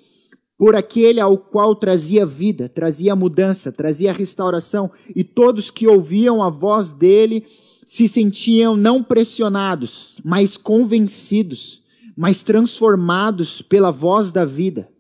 por 0.58 0.76
aquele 0.76 1.20
ao 1.20 1.38
qual 1.38 1.76
trazia 1.76 2.26
vida, 2.26 2.70
trazia 2.70 3.16
mudança, 3.16 3.72
trazia 3.72 4.14
restauração, 4.14 4.92
e 5.16 5.24
todos 5.24 5.72
que 5.72 5.88
ouviam 5.88 6.44
a 6.44 6.52
voz 6.52 6.94
dele 6.94 7.48
se 7.88 8.08
sentiam 8.08 8.76
não 8.76 9.04
pressionados, 9.04 10.18
mas 10.24 10.58
convencidos, 10.58 11.82
mas 12.16 12.44
transformados 12.44 13.62
pela 13.64 13.90
voz 13.92 14.32
da 14.32 14.46
vida. 14.46 14.91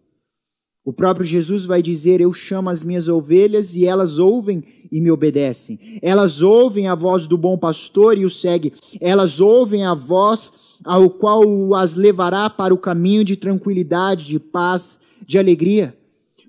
O 0.84 0.92
próprio 0.92 1.26
Jesus 1.26 1.66
vai 1.66 1.82
dizer: 1.82 2.22
Eu 2.22 2.34
chamo 2.34 2.70
as 2.70 2.82
minhas 2.84 3.08
ovelhas 3.08 3.76
e 3.76 3.86
elas 3.86 4.18
ouvem 4.18 4.64
e 4.92 5.00
me 5.00 5.12
obedecem. 5.12 6.00
Elas 6.02 6.42
ouvem 6.42 6.88
a 6.88 6.96
voz 6.96 7.28
do 7.28 7.38
bom 7.38 7.58
pastor 7.58 8.18
e 8.18 8.26
o 8.26 8.30
seguem. 8.30 8.74
Elas 9.00 9.40
ouvem 9.40 9.86
a 9.86 9.94
voz 9.94 10.52
ao 10.84 11.10
qual 11.10 11.76
as 11.76 11.94
levará 11.94 12.50
para 12.50 12.74
o 12.74 12.78
caminho 12.78 13.24
de 13.24 13.36
tranquilidade, 13.36 14.26
de 14.26 14.40
paz, 14.40 14.98
de 15.26 15.38
alegria. 15.38 15.96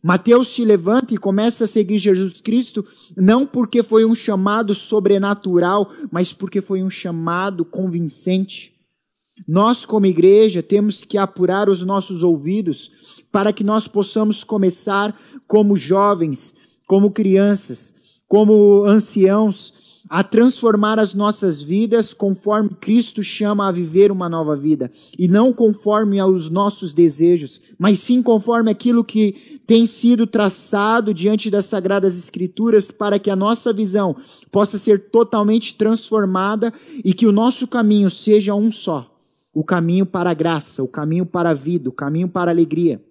Mateus 0.03 0.49
se 0.49 0.65
levanta 0.65 1.15
e 1.15 1.19
começa 1.19 1.65
a 1.65 1.69
seguir 1.69 1.99
Jesus 1.99 2.41
Cristo, 2.41 2.85
não 3.17 3.47
porque 3.47 3.85
foi 3.85 4.05
um 4.05 4.17
chamado 4.17 4.75
sobrenatural, 4.75 5.93
mas 6.11 6.33
porque 6.33 6.61
foi 6.61 6.83
um 6.83 6.91
chamado 6.91 7.65
convincente. 7.65 8.73
Nós, 9.47 9.85
como 9.85 10.07
igreja, 10.07 10.62
temos 10.62 11.05
que 11.05 11.19
apurar 11.19 11.69
os 11.69 11.83
nossos 11.83 12.23
ouvidos 12.23 12.91
para 13.31 13.53
que 13.53 13.65
nós 13.65 13.89
possamos 13.89 14.45
começar 14.45 15.19
como 15.47 15.77
jovens, 15.77 16.55
como 16.87 17.11
crianças, 17.11 17.95
como 18.29 18.85
anciãos, 18.85 19.73
a 20.09 20.23
transformar 20.23 20.99
as 20.99 21.15
nossas 21.15 21.62
vidas 21.62 22.12
conforme 22.12 22.71
Cristo 22.81 23.23
chama 23.23 23.67
a 23.67 23.73
viver 23.73 24.12
uma 24.12 24.29
nova 24.29 24.57
vida, 24.57 24.91
e 25.19 25.27
não 25.29 25.53
conforme 25.53 26.19
aos 26.19 26.51
nossos 26.51 26.93
desejos, 26.93 27.61
mas 27.79 27.99
sim 27.99 28.23
conforme 28.23 28.71
aquilo 28.71 29.05
que 29.05 29.61
tem 29.67 29.87
sido 29.87 30.27
traçado 30.27 31.15
diante 31.15 31.51
das 31.51 31.67
sagradas 31.67 32.19
escrituras 32.19 32.91
para 32.91 33.19
que 33.19 33.31
a 33.31 33.37
nossa 33.37 33.73
visão 33.73 34.17
possa 34.51 34.77
ser 34.77 35.11
totalmente 35.11 35.75
transformada 35.77 36.73
e 37.05 37.15
que 37.15 37.27
o 37.27 37.33
nosso 37.33 37.67
caminho 37.67 38.11
seja 38.11 38.55
um 38.55 38.71
só, 38.73 39.12
o 39.53 39.63
caminho 39.63 40.07
para 40.07 40.31
a 40.31 40.35
graça, 40.35 40.83
o 40.83 40.89
caminho 40.89 41.27
para 41.27 41.51
a 41.51 41.55
vida, 41.55 41.89
o 41.89 41.93
caminho 41.93 42.29
para 42.29 42.51
a 42.51 42.55
alegria. 42.55 43.03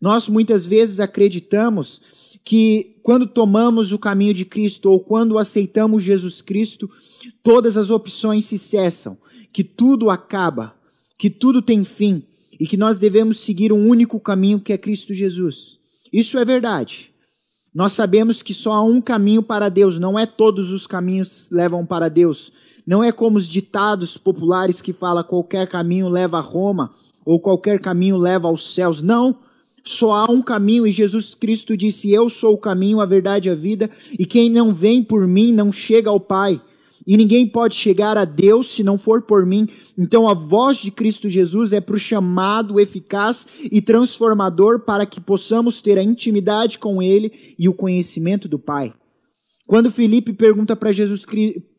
Nós 0.00 0.28
muitas 0.28 0.66
vezes 0.66 1.00
acreditamos 1.00 2.00
que 2.44 2.96
quando 3.02 3.26
tomamos 3.26 3.92
o 3.92 3.98
caminho 3.98 4.34
de 4.34 4.44
Cristo 4.44 4.90
ou 4.90 5.00
quando 5.00 5.38
aceitamos 5.38 6.02
Jesus 6.02 6.42
Cristo, 6.42 6.90
todas 7.42 7.76
as 7.76 7.90
opções 7.90 8.44
se 8.44 8.58
cessam, 8.58 9.16
que 9.52 9.64
tudo 9.64 10.10
acaba, 10.10 10.74
que 11.18 11.30
tudo 11.30 11.62
tem 11.62 11.84
fim 11.84 12.22
e 12.60 12.66
que 12.66 12.76
nós 12.76 12.98
devemos 12.98 13.40
seguir 13.40 13.72
um 13.72 13.88
único 13.88 14.20
caminho 14.20 14.60
que 14.60 14.72
é 14.72 14.78
Cristo 14.78 15.14
Jesus. 15.14 15.78
Isso 16.12 16.38
é 16.38 16.44
verdade. 16.44 17.10
Nós 17.74 17.92
sabemos 17.92 18.42
que 18.42 18.54
só 18.54 18.72
há 18.72 18.82
um 18.82 19.00
caminho 19.00 19.42
para 19.42 19.68
Deus, 19.68 19.98
não 19.98 20.18
é 20.18 20.26
todos 20.26 20.70
os 20.70 20.86
caminhos 20.86 21.48
levam 21.50 21.84
para 21.84 22.08
Deus. 22.08 22.52
Não 22.86 23.02
é 23.02 23.10
como 23.10 23.38
os 23.38 23.46
ditados 23.46 24.16
populares 24.16 24.82
que 24.82 24.92
fala 24.92 25.24
qualquer 25.24 25.68
caminho 25.68 26.08
leva 26.08 26.38
a 26.38 26.42
Roma 26.42 26.92
ou 27.24 27.40
qualquer 27.40 27.80
caminho 27.80 28.16
leva 28.16 28.48
aos 28.48 28.74
céus. 28.74 29.00
Não. 29.00 29.36
Só 29.82 30.12
há 30.12 30.30
um 30.30 30.42
caminho 30.42 30.86
e 30.86 30.92
Jesus 30.92 31.34
Cristo 31.34 31.76
disse: 31.76 32.10
Eu 32.10 32.30
sou 32.30 32.54
o 32.54 32.58
caminho, 32.58 33.00
a 33.00 33.06
verdade 33.06 33.48
e 33.48 33.52
a 33.52 33.54
vida, 33.54 33.90
e 34.18 34.24
quem 34.24 34.48
não 34.50 34.72
vem 34.72 35.02
por 35.02 35.26
mim 35.26 35.52
não 35.52 35.72
chega 35.72 36.08
ao 36.08 36.20
Pai. 36.20 36.60
E 37.06 37.18
ninguém 37.18 37.46
pode 37.46 37.74
chegar 37.74 38.16
a 38.16 38.24
Deus 38.24 38.74
se 38.74 38.82
não 38.82 38.96
for 38.96 39.22
por 39.22 39.44
mim. 39.44 39.68
Então 39.96 40.26
a 40.26 40.32
voz 40.32 40.78
de 40.78 40.90
Cristo 40.90 41.28
Jesus 41.28 41.72
é 41.72 41.80
para 41.80 41.96
o 41.96 41.98
chamado 41.98 42.80
eficaz 42.80 43.46
e 43.62 43.82
transformador 43.82 44.80
para 44.80 45.04
que 45.04 45.20
possamos 45.20 45.82
ter 45.82 45.98
a 45.98 46.02
intimidade 46.02 46.78
com 46.78 47.02
Ele 47.02 47.54
e 47.58 47.68
o 47.68 47.74
conhecimento 47.74 48.48
do 48.48 48.58
Pai. 48.58 48.94
Quando 49.66 49.90
Felipe 49.90 50.32
pergunta 50.32 50.74
para 50.74 50.92
Jesus, 50.92 51.26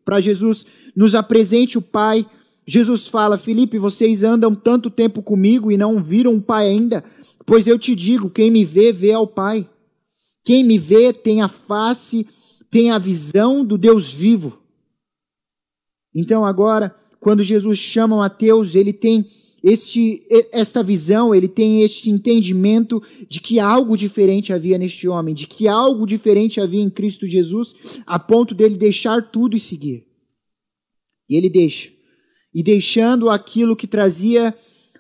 para 0.06 0.22
Jesus, 0.22 0.66
nos 0.96 1.16
apresente 1.16 1.78
o 1.78 1.82
Pai, 1.82 2.26
Jesus 2.66 3.08
fala: 3.08 3.38
Felipe, 3.38 3.78
vocês 3.78 4.24
andam 4.24 4.56
tanto 4.56 4.90
tempo 4.90 5.22
comigo 5.22 5.72
e 5.72 5.78
não 5.78 6.02
viram 6.02 6.36
o 6.36 6.42
Pai 6.42 6.68
ainda? 6.68 7.04
Pois 7.46 7.68
eu 7.68 7.78
te 7.78 7.96
digo: 7.96 8.30
quem 8.30 8.50
me 8.50 8.64
vê, 8.64 8.94
vê 8.94 9.12
ao 9.12 9.28
Pai. 9.28 9.70
Quem 10.44 10.64
me 10.64 10.78
vê 10.78 11.12
tem 11.12 11.42
a 11.42 11.48
face, 11.48 12.28
tem 12.70 12.92
a 12.92 13.00
visão 13.00 13.66
do 13.66 13.78
Deus 13.78 14.14
vivo. 14.14 14.60
Então, 16.14 16.46
agora, 16.46 16.96
quando 17.20 17.42
Jesus 17.44 17.78
chama 17.78 18.18
Mateus, 18.18 18.76
ele 18.76 18.94
tem 18.94 19.30
este, 19.68 20.22
esta 20.52 20.84
visão, 20.84 21.34
ele 21.34 21.48
tem 21.48 21.82
este 21.82 22.08
entendimento 22.12 23.02
de 23.28 23.42
que 23.42 23.60
algo 23.60 23.98
diferente 23.98 24.54
havia 24.54 24.78
neste 24.78 25.08
homem, 25.08 25.34
de 25.34 25.48
que 25.48 25.68
algo 25.68 26.06
diferente 26.06 26.62
havia 26.62 26.84
em 26.84 26.90
Cristo 26.90 27.26
Jesus, 27.26 27.74
a 28.06 28.20
ponto 28.20 28.54
dele 28.54 28.78
deixar 28.78 29.32
tudo 29.32 29.58
e 29.58 29.60
seguir. 29.60 30.06
E 31.28 31.36
ele 31.36 31.50
deixa. 31.50 31.90
E 32.54 32.62
deixando 32.62 33.28
aquilo 33.28 33.76
que 33.76 33.88
trazia 33.88 34.54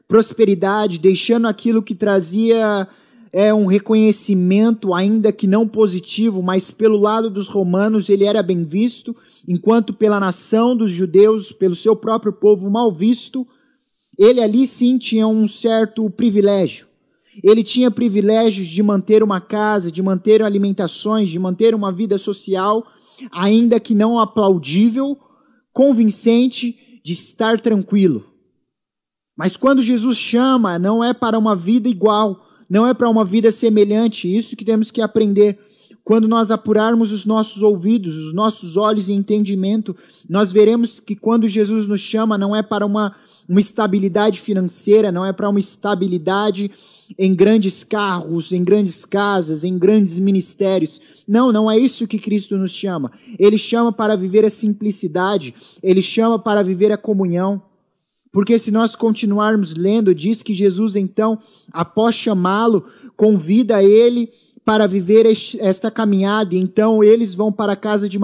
prosperidade, 0.07 0.97
deixando 0.97 1.45
aquilo 1.45 1.83
que 1.83 1.93
trazia 1.93 2.87
é, 3.31 3.53
um 3.53 3.67
reconhecimento, 3.67 4.95
ainda 4.95 5.31
que 5.31 5.45
não 5.45 5.67
positivo, 5.67 6.41
mas 6.41 6.71
pelo 6.71 6.97
lado 6.97 7.29
dos 7.29 7.47
romanos 7.47 8.09
ele 8.09 8.23
era 8.23 8.41
bem 8.41 8.63
visto, 8.63 9.15
enquanto 9.47 9.93
pela 9.93 10.19
nação 10.19 10.75
dos 10.75 10.89
judeus, 10.89 11.51
pelo 11.51 11.75
seu 11.75 11.95
próprio 11.95 12.33
povo 12.33 12.67
mal 12.71 12.91
visto, 12.91 13.47
ele 14.17 14.41
ali 14.41 14.67
sim 14.67 14.97
tinha 14.97 15.27
um 15.27 15.47
certo 15.47 16.09
privilégio. 16.09 16.87
Ele 17.43 17.63
tinha 17.63 17.91
privilégios 17.91 18.67
de 18.67 18.81
manter 18.81 19.21
uma 19.21 19.41
casa, 19.41 19.91
de 19.91 20.01
manter 20.01 20.41
alimentações, 20.41 21.29
de 21.29 21.37
manter 21.37 21.75
uma 21.75 21.91
vida 21.91 22.17
social, 22.17 22.85
ainda 23.31 23.79
que 23.79 23.93
não 23.93 24.17
aplaudível, 24.19 25.17
convincente, 25.73 27.01
de 27.03 27.13
estar 27.13 27.59
tranquilo. 27.59 28.25
Mas 29.37 29.57
quando 29.57 29.81
Jesus 29.81 30.17
chama, 30.17 30.79
não 30.79 31.03
é 31.03 31.13
para 31.13 31.37
uma 31.37 31.55
vida 31.55 31.89
igual, 31.89 32.45
não 32.69 32.87
é 32.87 32.93
para 32.93 33.09
uma 33.09 33.25
vida 33.25 33.51
semelhante. 33.51 34.33
Isso 34.33 34.55
que 34.55 34.63
temos 34.63 34.89
que 34.89 35.01
aprender. 35.01 35.59
Quando 36.05 36.27
nós 36.27 36.51
apurarmos 36.51 37.11
os 37.11 37.25
nossos 37.25 37.63
ouvidos, 37.63 38.15
os 38.15 38.31
nossos 38.31 38.77
olhos 38.77 39.09
e 39.09 39.13
entendimento, 39.13 39.97
nós 40.29 40.51
veremos 40.51 40.99
que 40.99 41.15
quando 41.15 41.47
Jesus 41.47 41.87
nos 41.87 41.99
chama, 41.99 42.37
não 42.37 42.55
é 42.55 42.61
para 42.61 42.85
uma, 42.85 43.15
uma 43.49 43.59
estabilidade 43.59 44.39
financeira, 44.39 45.11
não 45.11 45.25
é 45.25 45.33
para 45.33 45.49
uma 45.49 45.59
estabilidade 45.59 46.69
em 47.17 47.33
grandes 47.33 47.83
carros, 47.83 48.51
em 48.51 48.63
grandes 48.63 49.03
casas, 49.03 49.63
em 49.63 49.79
grandes 49.79 50.19
ministérios. 50.19 51.01
Não, 51.27 51.51
não 51.51 51.71
é 51.71 51.75
isso 51.75 52.07
que 52.07 52.19
Cristo 52.19 52.55
nos 52.55 52.71
chama. 52.71 53.11
Ele 53.39 53.57
chama 53.57 53.91
para 53.91 54.15
viver 54.15 54.45
a 54.45 54.49
simplicidade, 54.51 55.55
ele 55.81 56.03
chama 56.03 56.37
para 56.37 56.61
viver 56.61 56.91
a 56.91 56.97
comunhão. 56.97 57.59
Porque 58.31 58.59
se 58.59 58.69
nós 58.69 58.95
continuarmos 58.95 59.73
lendo, 59.73 60.13
diz 60.13 60.43
que 60.43 60.53
Jesus, 60.53 60.95
então, 60.95 61.39
após 61.73 62.13
chamá-lo, 62.13 62.85
convida 63.15 63.81
ele 63.81 64.29
para 64.65 64.87
viver 64.87 65.27
esta 65.59 65.91
caminhada. 65.91 66.55
Então 66.55 67.03
eles 67.03 67.35
vão 67.35 67.51
para 67.51 67.73
a 67.73 67.77
casa 67.77 68.09
de, 68.09 68.17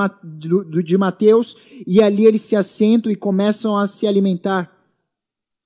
de 0.84 0.98
Mateus 0.98 1.56
e 1.86 2.02
ali 2.02 2.26
eles 2.26 2.42
se 2.42 2.56
assentam 2.56 3.12
e 3.12 3.16
começam 3.16 3.78
a 3.78 3.88
se 3.88 4.08
alimentar. 4.08 4.72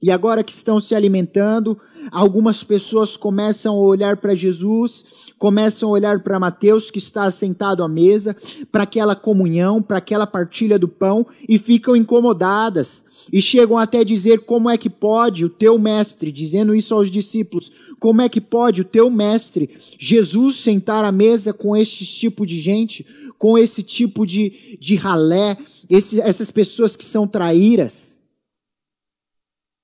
E 0.01 0.11
agora 0.11 0.43
que 0.43 0.51
estão 0.51 0.79
se 0.79 0.93
alimentando, 0.93 1.79
algumas 2.11 2.63
pessoas 2.63 3.15
começam 3.15 3.73
a 3.73 3.79
olhar 3.79 4.17
para 4.17 4.35
Jesus, 4.35 5.05
começam 5.39 5.89
a 5.89 5.93
olhar 5.93 6.21
para 6.21 6.39
Mateus, 6.39 6.91
que 6.91 6.99
está 6.99 7.31
sentado 7.31 7.83
à 7.83 7.87
mesa, 7.87 8.35
para 8.71 8.83
aquela 8.83 9.15
comunhão, 9.15 9.81
para 9.81 9.97
aquela 9.97 10.27
partilha 10.27 10.77
do 10.77 10.87
pão, 10.87 11.25
e 11.47 11.57
ficam 11.57 11.95
incomodadas 11.95 13.04
e 13.31 13.41
chegam 13.41 13.77
até 13.77 14.03
dizer 14.03 14.41
como 14.41 14.69
é 14.69 14.77
que 14.77 14.89
pode 14.89 15.45
o 15.45 15.49
teu 15.49 15.77
mestre, 15.79 16.31
dizendo 16.31 16.75
isso 16.75 16.93
aos 16.93 17.09
discípulos, 17.09 17.71
como 17.99 18.21
é 18.21 18.29
que 18.29 18.41
pode 18.41 18.81
o 18.81 18.85
teu 18.85 19.09
mestre, 19.09 19.69
Jesus, 19.99 20.57
sentar 20.57 21.03
à 21.03 21.11
mesa 21.11 21.53
com 21.53 21.75
este 21.75 22.05
tipo 22.05 22.45
de 22.45 22.59
gente, 22.59 23.05
com 23.37 23.57
esse 23.57 23.81
tipo 23.83 24.25
de, 24.25 24.77
de 24.79 24.95
ralé, 24.95 25.57
esse, 25.89 26.19
essas 26.21 26.51
pessoas 26.51 26.95
que 26.95 27.05
são 27.05 27.27
traíras? 27.27 28.15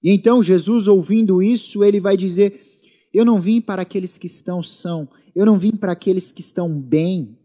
E 0.03 0.11
então 0.11 0.41
Jesus, 0.41 0.87
ouvindo 0.87 1.41
isso, 1.41 1.83
ele 1.83 1.99
vai 1.99 2.17
dizer: 2.17 2.61
Eu 3.13 3.23
não 3.23 3.39
vim 3.39 3.61
para 3.61 3.83
aqueles 3.83 4.17
que 4.17 4.27
estão 4.27 4.63
são, 4.63 5.07
eu 5.35 5.45
não 5.45 5.57
vim 5.57 5.75
para 5.75 5.91
aqueles 5.91 6.31
que 6.31 6.41
estão 6.41 6.69
bem, 6.69 7.37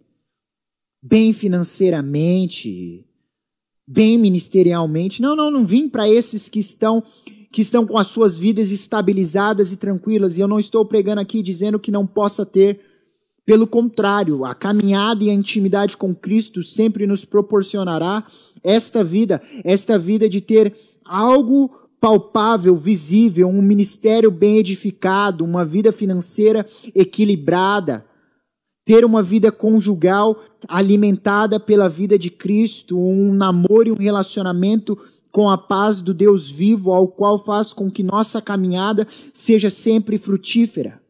bem 1.02 1.32
financeiramente, 1.32 3.04
bem 3.86 4.18
ministerialmente. 4.18 5.22
Não, 5.22 5.36
não, 5.36 5.50
não 5.50 5.66
vim 5.66 5.88
para 5.88 6.08
esses 6.08 6.48
que 6.48 6.58
estão 6.58 7.02
que 7.52 7.62
estão 7.62 7.86
com 7.86 7.96
as 7.96 8.08
suas 8.08 8.36
vidas 8.36 8.70
estabilizadas 8.70 9.72
e 9.72 9.78
tranquilas. 9.78 10.36
E 10.36 10.40
eu 10.40 10.48
não 10.48 10.60
estou 10.60 10.84
pregando 10.84 11.22
aqui 11.22 11.42
dizendo 11.42 11.78
que 11.78 11.90
não 11.90 12.06
possa 12.06 12.44
ter. 12.44 12.80
Pelo 13.46 13.66
contrário, 13.66 14.44
a 14.44 14.54
caminhada 14.54 15.24
e 15.24 15.30
a 15.30 15.32
intimidade 15.32 15.96
com 15.96 16.14
Cristo 16.14 16.62
sempre 16.62 17.06
nos 17.06 17.24
proporcionará 17.24 18.26
esta 18.62 19.02
vida, 19.02 19.40
esta 19.64 19.98
vida 19.98 20.28
de 20.28 20.42
ter 20.42 20.74
algo 21.02 21.70
palpável, 21.98 22.76
visível, 22.76 23.48
um 23.48 23.62
ministério 23.62 24.30
bem 24.30 24.58
edificado, 24.58 25.44
uma 25.44 25.64
vida 25.64 25.92
financeira 25.92 26.66
equilibrada, 26.94 28.04
ter 28.86 29.04
uma 29.04 29.20
vida 29.20 29.50
conjugal 29.50 30.40
alimentada 30.68 31.58
pela 31.58 31.88
vida 31.88 32.16
de 32.16 32.30
Cristo, 32.30 32.96
um 32.96 33.34
namoro 33.34 33.88
e 33.88 33.92
um 33.92 33.96
relacionamento 33.96 34.96
com 35.32 35.50
a 35.50 35.58
paz 35.58 36.00
do 36.00 36.14
Deus 36.14 36.48
vivo, 36.48 36.92
ao 36.92 37.08
qual 37.08 37.44
faz 37.44 37.72
com 37.72 37.90
que 37.90 38.04
nossa 38.04 38.40
caminhada 38.40 39.06
seja 39.34 39.68
sempre 39.70 40.16
frutífera. 40.16 41.02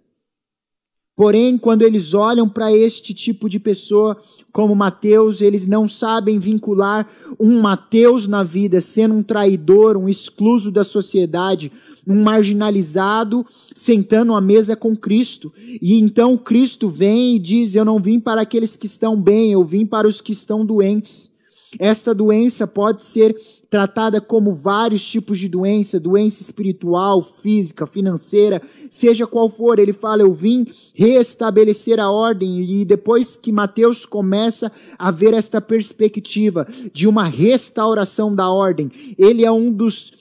Porém, 1.15 1.57
quando 1.57 1.83
eles 1.83 2.13
olham 2.13 2.49
para 2.49 2.73
este 2.73 3.15
tipo 3.15 3.49
de 3.49 3.59
pessoa, 3.59 4.21
como 4.53 4.75
Mateus, 4.75 5.41
eles 5.41 5.67
não 5.67 5.89
sabem 5.89 6.39
vincular 6.39 7.09
um 7.39 7.61
Mateus 7.61 8.27
na 8.27 8.43
vida, 8.43 8.81
sendo 8.81 9.15
um 9.15 9.23
traidor, 9.23 9.97
um 9.97 10.09
excluso 10.09 10.71
da 10.71 10.83
sociedade, 10.83 11.71
um 12.07 12.23
marginalizado, 12.23 13.45
sentando 13.75 14.35
à 14.35 14.41
mesa 14.41 14.77
com 14.77 14.97
Cristo. 14.97 15.53
E 15.83 15.95
então 15.95 16.37
Cristo 16.37 16.89
vem 16.89 17.37
e 17.37 17.39
diz: 17.39 17.75
Eu 17.75 17.85
não 17.85 17.99
vim 17.99 18.21
para 18.21 18.43
aqueles 18.43 18.77
que 18.77 18.87
estão 18.87 19.21
bem, 19.21 19.53
eu 19.53 19.65
vim 19.65 19.85
para 19.85 20.07
os 20.07 20.21
que 20.21 20.33
estão 20.33 20.65
doentes. 20.65 21.35
Esta 21.79 22.15
doença 22.15 22.67
pode 22.67 23.03
ser 23.03 23.37
tratada 23.69 24.21
como 24.21 24.55
vários 24.55 25.05
tipos 25.05 25.39
de 25.39 25.49
doença, 25.49 25.99
doença 25.99 26.41
espiritual, 26.41 27.23
física, 27.43 27.87
financeira, 27.87 28.63
seja 28.89 29.27
qual 29.27 29.51
for. 29.51 29.79
Ele 29.79 29.93
fala: 29.93 30.23
Eu 30.23 30.33
vim 30.33 30.67
restabelecer 30.95 31.99
a 31.99 32.11
ordem. 32.11 32.63
E 32.63 32.85
depois 32.85 33.37
que 33.37 33.51
Mateus 33.51 34.07
começa 34.07 34.71
a 34.99 35.11
ver 35.11 35.35
esta 35.35 35.61
perspectiva 35.61 36.67
de 36.93 37.07
uma 37.07 37.25
restauração 37.25 38.35
da 38.35 38.49
ordem, 38.49 38.91
ele 39.19 39.45
é 39.45 39.51
um 39.51 39.73
dos 39.73 40.13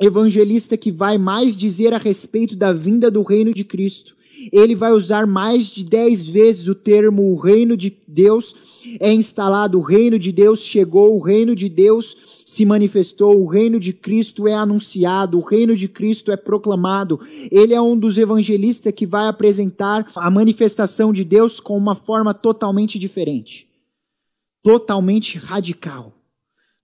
evangelistas 0.00 0.78
que 0.78 0.90
vai 0.90 1.18
mais 1.18 1.56
dizer 1.56 1.94
a 1.94 1.98
respeito 1.98 2.56
da 2.56 2.72
vinda 2.72 3.10
do 3.10 3.22
reino 3.22 3.52
de 3.52 3.64
Cristo. 3.64 4.16
Ele 4.52 4.74
vai 4.74 4.92
usar 4.92 5.26
mais 5.26 5.66
de 5.66 5.84
dez 5.84 6.28
vezes 6.28 6.66
o 6.66 6.74
termo 6.74 7.32
o 7.32 7.36
reino 7.36 7.76
de 7.76 7.94
Deus 8.08 8.54
é 8.98 9.12
instalado, 9.12 9.78
o 9.78 9.82
reino 9.82 10.18
de 10.18 10.32
Deus 10.32 10.60
chegou, 10.60 11.16
o 11.16 11.20
reino 11.20 11.54
de 11.54 11.68
Deus 11.68 12.42
se 12.46 12.64
manifestou, 12.64 13.40
o 13.40 13.46
reino 13.46 13.78
de 13.78 13.92
Cristo 13.92 14.46
é 14.46 14.54
anunciado, 14.54 15.38
o 15.38 15.42
reino 15.42 15.76
de 15.76 15.88
Cristo 15.88 16.30
é 16.30 16.36
proclamado. 16.36 17.20
Ele 17.50 17.74
é 17.74 17.80
um 17.80 17.96
dos 17.96 18.18
evangelistas 18.18 18.92
que 18.92 19.06
vai 19.06 19.26
apresentar 19.28 20.10
a 20.14 20.30
manifestação 20.30 21.12
de 21.12 21.24
Deus 21.24 21.60
com 21.60 21.76
uma 21.76 21.94
forma 21.94 22.34
totalmente 22.34 22.98
diferente, 22.98 23.66
totalmente 24.62 25.38
radical, 25.38 26.12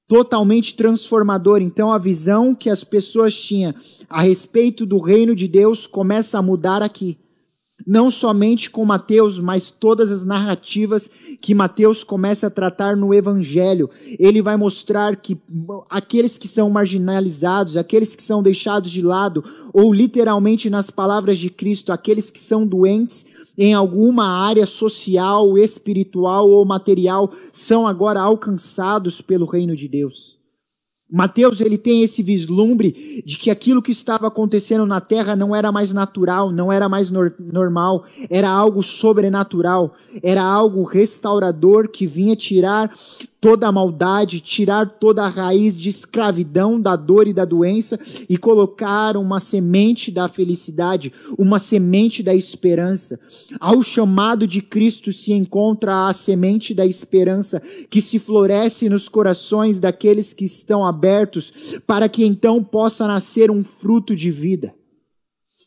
totalmente 0.08 0.74
transformadora. 0.74 1.62
Então 1.62 1.92
a 1.92 1.98
visão 1.98 2.54
que 2.54 2.70
as 2.70 2.82
pessoas 2.82 3.38
tinham 3.38 3.74
a 4.08 4.22
respeito 4.22 4.84
do 4.84 4.98
reino 4.98 5.36
de 5.36 5.46
Deus 5.46 5.86
começa 5.86 6.38
a 6.38 6.42
mudar 6.42 6.82
aqui 6.82 7.18
não 7.86 8.10
somente 8.10 8.68
com 8.68 8.84
Mateus, 8.84 9.40
mas 9.40 9.70
todas 9.70 10.10
as 10.10 10.24
narrativas 10.24 11.08
que 11.40 11.54
Mateus 11.54 12.02
começa 12.02 12.48
a 12.48 12.50
tratar 12.50 12.96
no 12.96 13.14
Evangelho. 13.14 13.88
Ele 14.18 14.42
vai 14.42 14.56
mostrar 14.56 15.16
que 15.16 15.38
aqueles 15.88 16.36
que 16.36 16.48
são 16.48 16.68
marginalizados, 16.68 17.76
aqueles 17.76 18.14
que 18.14 18.22
são 18.22 18.42
deixados 18.42 18.90
de 18.90 19.00
lado, 19.00 19.44
ou 19.72 19.92
literalmente 19.92 20.68
nas 20.68 20.90
palavras 20.90 21.38
de 21.38 21.48
Cristo, 21.48 21.92
aqueles 21.92 22.30
que 22.30 22.40
são 22.40 22.66
doentes 22.66 23.24
em 23.58 23.74
alguma 23.74 24.24
área 24.24 24.66
social, 24.66 25.58
espiritual 25.58 26.48
ou 26.48 26.64
material, 26.64 27.32
são 27.52 27.88
agora 27.88 28.20
alcançados 28.20 29.20
pelo 29.20 29.46
reino 29.46 29.74
de 29.74 29.88
Deus. 29.88 30.38
Mateus 31.10 31.60
ele 31.62 31.78
tem 31.78 32.02
esse 32.02 32.22
vislumbre 32.22 33.22
de 33.24 33.38
que 33.38 33.50
aquilo 33.50 33.80
que 33.80 33.90
estava 33.90 34.28
acontecendo 34.28 34.84
na 34.84 35.00
terra 35.00 35.34
não 35.34 35.56
era 35.56 35.72
mais 35.72 35.90
natural, 35.90 36.52
não 36.52 36.70
era 36.70 36.86
mais 36.86 37.10
nor 37.10 37.34
normal, 37.38 38.04
era 38.28 38.50
algo 38.50 38.82
sobrenatural, 38.82 39.94
era 40.22 40.42
algo 40.42 40.84
restaurador 40.84 41.88
que 41.88 42.06
vinha 42.06 42.36
tirar 42.36 42.94
toda 43.40 43.68
a 43.68 43.72
maldade, 43.72 44.40
tirar 44.40 44.98
toda 44.98 45.24
a 45.24 45.28
raiz 45.28 45.76
de 45.76 45.88
escravidão, 45.88 46.80
da 46.80 46.96
dor 46.96 47.28
e 47.28 47.32
da 47.32 47.44
doença 47.44 47.98
e 48.28 48.36
colocar 48.36 49.16
uma 49.16 49.38
semente 49.40 50.10
da 50.10 50.28
felicidade, 50.28 51.12
uma 51.38 51.58
semente 51.58 52.22
da 52.22 52.34
esperança. 52.34 53.18
Ao 53.60 53.82
chamado 53.82 54.46
de 54.46 54.60
Cristo 54.60 55.12
se 55.12 55.32
encontra 55.32 56.08
a 56.08 56.12
semente 56.12 56.74
da 56.74 56.84
esperança 56.84 57.62
que 57.88 58.02
se 58.02 58.18
floresce 58.18 58.88
nos 58.88 59.08
corações 59.08 59.78
daqueles 59.78 60.32
que 60.32 60.44
estão 60.44 60.84
abertos, 60.84 61.80
para 61.86 62.08
que 62.08 62.24
então 62.24 62.62
possa 62.62 63.06
nascer 63.06 63.50
um 63.50 63.62
fruto 63.62 64.16
de 64.16 64.30
vida. 64.30 64.74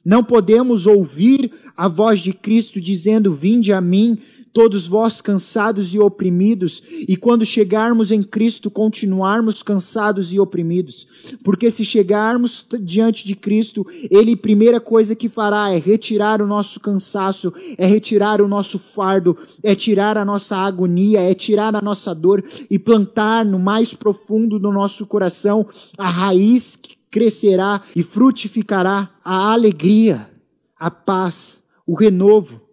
Não 0.03 0.23
podemos 0.23 0.87
ouvir 0.87 1.51
a 1.77 1.87
voz 1.87 2.19
de 2.19 2.33
Cristo 2.33 2.81
dizendo: 2.81 3.33
Vinde 3.33 3.71
a 3.71 3.79
mim, 3.79 4.17
todos 4.53 4.88
vós 4.88 5.22
cansados 5.22 5.93
e 5.93 6.00
oprimidos, 6.00 6.84
e 7.08 7.15
quando 7.15 7.46
chegarmos 7.46 8.12
em 8.12 8.22
Cristo, 8.22 8.70
continuarmos 8.70 9.63
cansados 9.63 10.31
e 10.34 10.39
oprimidos. 10.39 11.08
Porque 11.43 11.70
se 11.70 11.86
chegarmos 11.86 12.65
diante 12.81 13.25
de 13.25 13.36
Cristo, 13.36 13.86
Ele, 14.10 14.36
primeira 14.36 14.80
coisa 14.80 15.15
que 15.15 15.30
fará 15.30 15.71
é 15.71 15.78
retirar 15.78 16.41
o 16.41 16.47
nosso 16.47 16.80
cansaço, 16.80 17.54
é 17.78 17.86
retirar 17.86 18.41
o 18.41 18.47
nosso 18.47 18.78
fardo, 18.78 19.38
é 19.63 19.73
tirar 19.75 20.17
a 20.17 20.25
nossa 20.25 20.58
agonia, 20.58 21.21
é 21.21 21.34
tirar 21.34 21.75
a 21.75 21.82
nossa 21.82 22.13
dor 22.13 22.43
e 22.69 22.78
plantar 22.78 23.45
no 23.45 23.60
mais 23.60 23.93
profundo 23.93 24.60
do 24.60 24.71
nosso 24.71 25.06
coração 25.06 25.65
a 25.97 26.10
raiz 26.10 26.75
que 26.75 26.95
crescerá 27.10 27.82
e 27.95 28.04
frutificará 28.04 29.10
a 29.23 29.52
alegria, 29.52 30.30
a 30.78 30.89
paz, 30.89 31.62
o 31.86 31.93
renovo 31.93 32.70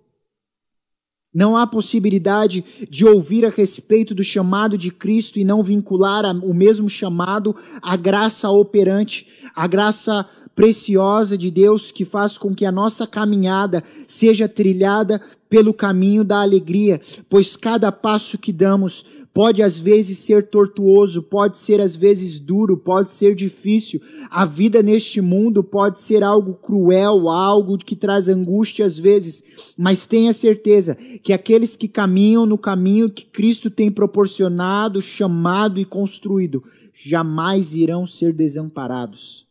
não 1.35 1.57
há 1.57 1.67
possibilidade 1.67 2.65
de 2.91 3.05
ouvir 3.05 3.45
a 3.45 3.51
respeito 3.51 4.15
do 4.15 4.25
chamado 4.25 4.79
de 4.79 4.91
Cristo 4.91 5.39
e 5.39 5.45
não 5.45 5.63
vincular 5.63 6.25
o 6.45 6.55
mesmo 6.55 6.89
chamado 6.89 7.55
à 7.83 7.97
graça 7.97 8.51
operante, 8.51 9.27
à 9.55 9.67
graça 9.67 10.27
preciosa 10.55 11.39
de 11.39 11.51
Deus 11.51 11.93
que 11.93 12.05
faz 12.05 12.37
com 12.37 12.53
que 12.53 12.65
a 12.65 12.73
nossa 12.73 13.07
caminhada 13.07 13.85
seja 14.09 14.49
trilhada 14.49 15.21
pelo 15.49 15.73
caminho 15.73 16.25
da 16.25 16.41
alegria, 16.41 17.01
pois 17.29 17.57
cada 17.57 17.93
passo 17.93 18.37
que 18.37 18.53
damos 18.53 19.05
pode 19.39 19.63
às 19.63 19.79
vezes 19.79 20.19
ser 20.19 20.51
tortuoso, 20.51 21.23
pode 21.23 21.61
ser 21.61 21.81
às 21.81 21.95
vezes 21.95 22.41
duro, 22.41 22.77
pode 22.77 23.13
ser 23.13 23.37
difícil. 23.37 24.03
A 24.29 24.45
vida 24.45 24.83
neste 24.83 25.21
mundo 25.21 25.63
pode 25.63 26.01
ser 26.01 26.25
algo 26.25 26.55
cruel, 26.55 27.29
algo 27.29 27.79
que 27.79 27.95
traz 27.95 28.29
angústia 28.29 28.85
às 28.85 28.99
vezes, 28.99 29.41
mas 29.77 30.09
tenha 30.09 30.33
certeza 30.33 30.97
que 31.23 31.33
aqueles 31.33 31.77
que 31.77 31.87
caminham 31.87 32.47
no 32.47 32.59
caminho 32.59 33.09
que 33.09 33.27
Cristo 33.27 33.71
tem 33.71 33.93
proporcionado, 33.93 35.01
chamado 35.01 35.79
e 35.79 35.85
construído, 35.85 36.65
jamais 36.93 37.77
irão 37.77 38.09
ser 38.09 38.33
desamparados. 38.33 39.47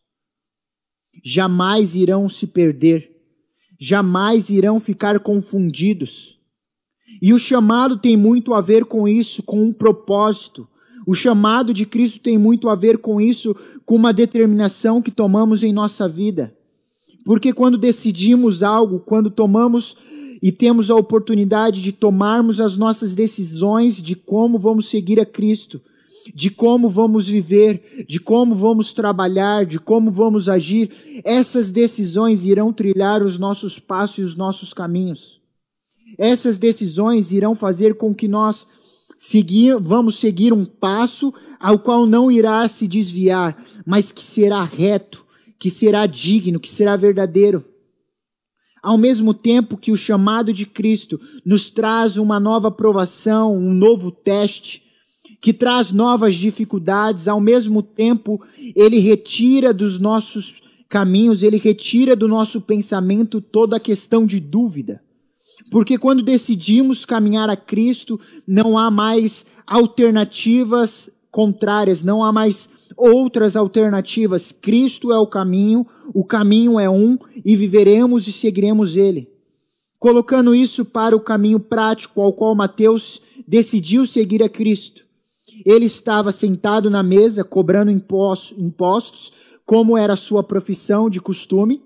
Jamais 1.24 1.96
irão 1.96 2.28
se 2.28 2.46
perder. 2.46 3.10
Jamais 3.80 4.50
irão 4.50 4.82
ficar 4.82 5.18
confundidos 5.22 6.37
e 7.22 7.34
o 7.34 7.40
chamado 7.40 7.98
tem 7.98 8.16
muito 8.16 8.54
a 8.54 8.62
ver 8.62 8.86
com 8.86 9.08
isso, 9.08 9.44
com 9.44 9.64
um 9.64 9.74
propósito. 9.74 10.68
O 11.06 11.16
chamado 11.16 11.74
de 11.74 11.86
Cristo 11.86 12.20
tem 12.20 12.38
muito 12.38 12.68
a 12.70 12.76
ver 12.76 12.98
com 12.98 13.22
isso, 13.22 13.56
com 13.86 13.96
uma 13.96 14.12
determinação 14.14 15.02
que 15.02 15.10
tomamos 15.10 15.64
em 15.64 15.72
nossa 15.72 16.08
vida. 16.08 16.54
Porque 17.26 17.54
quando 17.54 17.78
decidimos 17.78 18.62
algo, 18.62 19.00
quando 19.00 19.30
tomamos 19.30 19.96
e 20.42 20.52
temos 20.52 20.92
a 20.92 20.96
oportunidade 20.96 21.82
de 21.82 21.92
tomarmos 21.92 22.60
as 22.60 22.78
nossas 22.78 23.16
decisões 23.16 23.96
de 23.96 24.16
como 24.16 24.60
vamos 24.60 24.90
seguir 24.90 25.20
a 25.20 25.26
Cristo, 25.26 25.82
de 26.34 26.50
como 26.50 26.90
vamos 26.90 27.28
viver, 27.28 28.06
de 28.08 28.20
como 28.20 28.54
vamos 28.54 28.94
trabalhar, 28.94 29.66
de 29.66 29.80
como 29.80 30.12
vamos 30.12 30.50
agir, 30.50 30.92
essas 31.24 31.72
decisões 31.72 32.46
irão 32.46 32.74
trilhar 32.74 33.24
os 33.24 33.40
nossos 33.40 33.80
passos 33.80 34.18
e 34.18 34.22
os 34.22 34.36
nossos 34.36 34.74
caminhos. 34.74 35.37
Essas 36.18 36.58
decisões 36.58 37.32
irão 37.32 37.56
fazer 37.56 37.96
com 37.96 38.14
que 38.14 38.28
nós 38.28 38.68
seguir, 39.18 39.80
vamos 39.80 40.20
seguir 40.20 40.54
um 40.54 40.64
passo 40.64 41.34
ao 41.60 41.80
qual 41.80 42.06
não 42.06 42.32
irá 42.32 42.68
se 42.68 42.88
desviar, 42.88 43.66
mas 43.86 44.12
que 44.12 44.24
será 44.24 44.64
reto, 44.64 45.26
que 45.60 45.70
será 45.70 46.06
digno, 46.06 46.60
que 46.60 46.72
será 46.72 46.96
verdadeiro. 46.96 47.66
Ao 48.82 48.98
mesmo 48.98 49.34
tempo 49.34 49.76
que 49.76 49.92
o 49.92 49.98
chamado 49.98 50.54
de 50.54 50.66
Cristo 50.66 51.20
nos 51.46 51.70
traz 51.70 52.16
uma 52.16 52.40
nova 52.40 52.70
provação, 52.70 53.58
um 53.58 53.74
novo 53.74 54.12
teste, 54.12 54.84
que 55.42 55.52
traz 55.52 55.92
novas 55.92 56.36
dificuldades, 56.36 57.28
ao 57.28 57.40
mesmo 57.40 57.82
tempo 57.82 58.42
ele 58.76 59.00
retira 59.00 59.74
dos 59.74 60.00
nossos 60.00 60.62
caminhos, 60.88 61.44
ele 61.44 61.58
retira 61.58 62.16
do 62.16 62.28
nosso 62.28 62.62
pensamento 62.62 63.42
toda 63.42 63.76
a 63.76 63.80
questão 63.80 64.26
de 64.26 64.40
dúvida. 64.40 65.02
Porque 65.70 65.98
quando 65.98 66.24
decidimos 66.24 67.06
caminhar 67.06 67.50
a 67.50 67.58
Cristo, 67.58 68.20
não 68.48 68.78
há 68.78 68.90
mais 68.90 69.46
alternativas 69.66 71.10
contrárias, 71.30 72.04
não 72.04 72.24
há 72.24 72.32
mais 72.32 72.70
outras 72.96 73.56
alternativas. 73.56 74.52
Cristo 74.52 75.12
é 75.12 75.20
o 75.20 75.28
caminho, 75.28 75.86
o 76.14 76.24
caminho 76.24 76.80
é 76.80 76.90
um 76.90 77.18
e 77.46 77.56
viveremos 77.56 78.28
e 78.28 78.32
seguiremos 78.32 78.96
ele. 78.96 79.30
Colocando 80.00 80.56
isso 80.56 80.86
para 80.86 81.16
o 81.16 81.20
caminho 81.20 81.60
prático 81.60 82.22
ao 82.22 82.32
qual 82.32 82.56
Mateus 82.56 83.22
decidiu 83.48 84.06
seguir 84.06 84.44
a 84.44 84.50
Cristo. 84.50 85.04
Ele 85.66 85.86
estava 85.86 86.32
sentado 86.32 86.90
na 86.90 87.02
mesa, 87.02 87.44
cobrando 87.44 87.92
impostos, 87.92 89.34
como 89.66 89.98
era 89.98 90.16
sua 90.16 90.44
profissão 90.44 91.10
de 91.10 91.20
costume. 91.20 91.82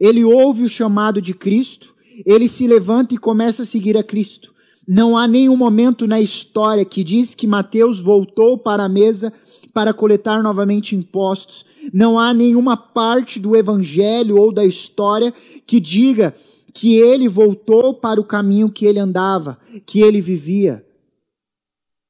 Ele 0.00 0.24
ouve 0.24 0.62
o 0.62 0.68
chamado 0.68 1.20
de 1.20 1.34
Cristo 1.34 1.93
ele 2.24 2.48
se 2.48 2.66
levanta 2.66 3.14
e 3.14 3.18
começa 3.18 3.62
a 3.62 3.66
seguir 3.66 3.96
a 3.96 4.02
Cristo. 4.02 4.52
Não 4.86 5.16
há 5.16 5.26
nenhum 5.26 5.56
momento 5.56 6.06
na 6.06 6.20
história 6.20 6.84
que 6.84 7.02
diz 7.02 7.34
que 7.34 7.46
Mateus 7.46 8.00
voltou 8.00 8.58
para 8.58 8.84
a 8.84 8.88
mesa 8.88 9.32
para 9.72 9.94
coletar 9.94 10.42
novamente 10.42 10.94
impostos. 10.94 11.64
Não 11.92 12.18
há 12.18 12.32
nenhuma 12.34 12.76
parte 12.76 13.40
do 13.40 13.56
evangelho 13.56 14.36
ou 14.36 14.52
da 14.52 14.64
história 14.64 15.32
que 15.66 15.80
diga 15.80 16.34
que 16.72 16.96
ele 16.96 17.28
voltou 17.28 17.94
para 17.94 18.20
o 18.20 18.24
caminho 18.24 18.70
que 18.70 18.84
ele 18.84 18.98
andava, 18.98 19.58
que 19.86 20.00
ele 20.00 20.20
vivia. 20.20 20.84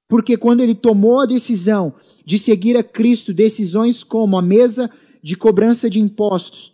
Porque 0.08 0.36
quando 0.36 0.60
ele 0.60 0.74
tomou 0.74 1.20
a 1.20 1.26
decisão 1.26 1.94
de 2.24 2.38
seguir 2.38 2.76
a 2.76 2.82
Cristo, 2.82 3.32
decisões 3.32 4.02
como 4.02 4.36
a 4.36 4.42
mesa 4.42 4.90
de 5.22 5.36
cobrança 5.36 5.88
de 5.88 6.00
impostos, 6.00 6.72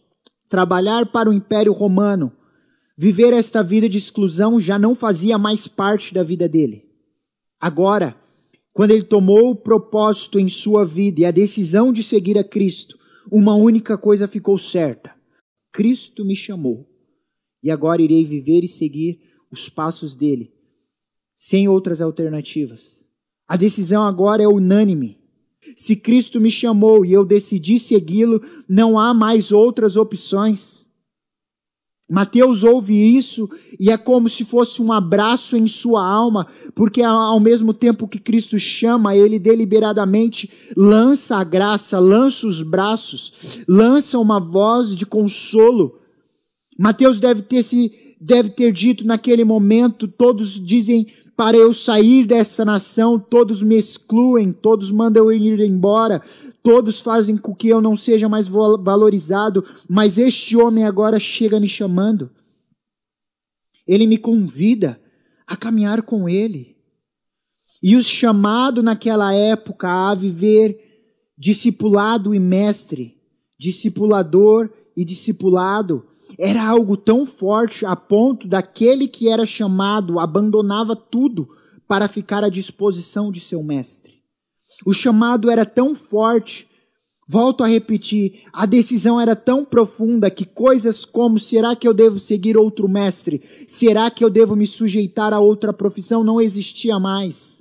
trabalhar 0.48 1.06
para 1.06 1.30
o 1.30 1.32
Império 1.32 1.72
Romano, 1.72 2.32
viver 3.00 3.32
esta 3.32 3.62
vida 3.62 3.88
de 3.88 3.96
exclusão 3.96 4.60
já 4.60 4.78
não 4.78 4.94
fazia 4.94 5.38
mais 5.38 5.66
parte 5.66 6.12
da 6.12 6.22
vida 6.22 6.46
dele. 6.46 6.84
Agora, 7.58 8.14
quando 8.74 8.90
ele 8.90 9.04
tomou 9.04 9.52
o 9.52 9.56
propósito 9.56 10.38
em 10.38 10.50
sua 10.50 10.84
vida 10.84 11.22
e 11.22 11.24
a 11.24 11.30
decisão 11.30 11.94
de 11.94 12.02
seguir 12.02 12.36
a 12.36 12.44
Cristo, 12.44 12.98
uma 13.32 13.54
única 13.54 13.96
coisa 13.96 14.28
ficou 14.28 14.58
certa: 14.58 15.14
Cristo 15.72 16.26
me 16.26 16.36
chamou 16.36 16.86
e 17.62 17.70
agora 17.70 18.02
irei 18.02 18.22
viver 18.22 18.64
e 18.64 18.68
seguir 18.68 19.18
os 19.50 19.70
passos 19.70 20.14
dele, 20.14 20.52
sem 21.38 21.66
outras 21.66 22.02
alternativas. 22.02 23.02
A 23.48 23.56
decisão 23.56 24.02
agora 24.02 24.42
é 24.42 24.46
unânime. 24.46 25.16
Se 25.74 25.96
Cristo 25.96 26.38
me 26.38 26.50
chamou 26.50 27.02
e 27.06 27.14
eu 27.14 27.24
decidi 27.24 27.78
segui-lo, 27.78 28.42
não 28.68 28.98
há 28.98 29.14
mais 29.14 29.52
outras 29.52 29.96
opções. 29.96 30.79
Mateus 32.10 32.64
ouve 32.64 32.92
isso 33.16 33.48
e 33.78 33.88
é 33.88 33.96
como 33.96 34.28
se 34.28 34.44
fosse 34.44 34.82
um 34.82 34.92
abraço 34.92 35.56
em 35.56 35.68
sua 35.68 36.04
alma, 36.04 36.48
porque 36.74 37.02
ao 37.02 37.38
mesmo 37.38 37.72
tempo 37.72 38.08
que 38.08 38.18
Cristo 38.18 38.58
chama, 38.58 39.16
ele 39.16 39.38
deliberadamente 39.38 40.50
lança 40.76 41.36
a 41.36 41.44
graça, 41.44 42.00
lança 42.00 42.48
os 42.48 42.62
braços, 42.62 43.62
lança 43.68 44.18
uma 44.18 44.40
voz 44.40 44.96
de 44.96 45.06
consolo. 45.06 46.00
Mateus 46.76 47.20
deve 47.20 47.42
ter 47.42 47.62
se 47.62 47.92
deve 48.20 48.50
ter 48.50 48.72
dito 48.72 49.06
naquele 49.06 49.44
momento, 49.44 50.06
todos 50.06 50.62
dizem 50.62 51.06
para 51.36 51.56
eu 51.56 51.72
sair 51.72 52.26
dessa 52.26 52.66
nação, 52.66 53.18
todos 53.18 53.62
me 53.62 53.78
excluem, 53.78 54.52
todos 54.52 54.90
mandam 54.90 55.30
eu 55.30 55.32
ir 55.32 55.60
embora, 55.60 56.20
todos 56.62 57.00
fazem 57.00 57.36
com 57.36 57.54
que 57.54 57.68
eu 57.68 57.80
não 57.80 57.96
seja 57.96 58.28
mais 58.28 58.48
valorizado, 58.48 59.64
mas 59.88 60.18
este 60.18 60.56
homem 60.56 60.84
agora 60.84 61.18
chega 61.18 61.60
me 61.60 61.68
chamando. 61.68 62.30
Ele 63.86 64.06
me 64.06 64.18
convida 64.18 65.00
a 65.46 65.56
caminhar 65.56 66.02
com 66.02 66.28
ele. 66.28 66.76
E 67.82 67.96
o 67.96 68.02
chamado 68.02 68.82
naquela 68.82 69.32
época 69.32 69.88
a 69.88 70.14
viver 70.14 70.78
discipulado 71.36 72.34
e 72.34 72.38
mestre, 72.38 73.16
discipulador 73.58 74.70
e 74.94 75.04
discipulado, 75.04 76.06
era 76.38 76.64
algo 76.64 76.96
tão 76.96 77.26
forte 77.26 77.84
a 77.86 77.96
ponto 77.96 78.46
daquele 78.46 79.08
que 79.08 79.28
era 79.28 79.46
chamado 79.46 80.18
abandonava 80.18 80.94
tudo 80.94 81.48
para 81.88 82.06
ficar 82.06 82.44
à 82.44 82.48
disposição 82.48 83.32
de 83.32 83.40
seu 83.40 83.62
mestre. 83.62 84.19
O 84.84 84.92
chamado 84.92 85.50
era 85.50 85.66
tão 85.66 85.94
forte, 85.94 86.66
volto 87.28 87.62
a 87.62 87.68
repetir, 87.68 88.42
a 88.52 88.66
decisão 88.66 89.20
era 89.20 89.36
tão 89.36 89.64
profunda 89.64 90.30
que 90.30 90.44
coisas 90.44 91.04
como 91.04 91.38
será 91.38 91.76
que 91.76 91.86
eu 91.86 91.94
devo 91.94 92.18
seguir 92.18 92.56
outro 92.56 92.88
mestre? 92.88 93.42
Será 93.66 94.10
que 94.10 94.24
eu 94.24 94.30
devo 94.30 94.56
me 94.56 94.66
sujeitar 94.66 95.32
a 95.32 95.40
outra 95.40 95.72
profissão 95.72 96.24
não 96.24 96.40
existia 96.40 96.98
mais. 96.98 97.60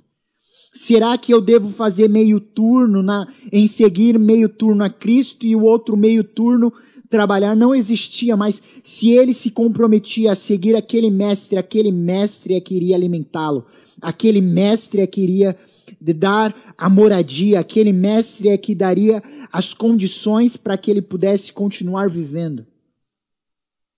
Será 0.72 1.18
que 1.18 1.34
eu 1.34 1.40
devo 1.40 1.70
fazer 1.70 2.08
meio 2.08 2.40
turno 2.40 3.02
na, 3.02 3.26
em 3.52 3.66
seguir 3.66 4.18
meio 4.18 4.48
turno 4.48 4.84
a 4.84 4.90
Cristo 4.90 5.44
e 5.44 5.56
o 5.56 5.62
outro 5.62 5.96
meio 5.96 6.22
turno 6.22 6.72
trabalhar 7.10 7.56
não 7.56 7.74
existia 7.74 8.36
mais. 8.36 8.62
Se 8.84 9.10
ele 9.10 9.34
se 9.34 9.50
comprometia 9.50 10.32
a 10.32 10.36
seguir 10.36 10.76
aquele 10.76 11.10
mestre, 11.10 11.58
aquele 11.58 11.90
mestre 11.90 12.54
é 12.54 12.60
que 12.60 12.74
iria 12.74 12.94
alimentá-lo, 12.94 13.66
aquele 14.00 14.40
mestre 14.40 15.00
é 15.02 15.06
que 15.06 15.20
iria 15.20 15.58
dar 16.00 16.54
a 16.78 16.88
moradia, 16.88 17.60
aquele 17.60 17.92
mestre 17.92 18.48
é 18.48 18.56
que 18.56 18.74
daria 18.74 19.22
as 19.52 19.74
condições 19.74 20.56
para 20.56 20.78
que 20.78 20.90
ele 20.90 21.02
pudesse 21.02 21.52
continuar 21.52 22.08
vivendo. 22.08 22.66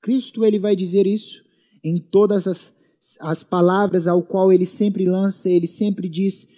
Cristo 0.00 0.44
ele 0.44 0.58
vai 0.58 0.74
dizer 0.74 1.06
isso 1.06 1.42
em 1.82 1.98
todas 1.98 2.46
as, 2.46 2.72
as 3.20 3.42
palavras 3.42 4.06
ao 4.06 4.22
qual 4.22 4.52
ele 4.52 4.66
sempre 4.66 5.04
lança, 5.04 5.48
ele 5.48 5.68
sempre 5.68 6.08
diz: 6.08 6.48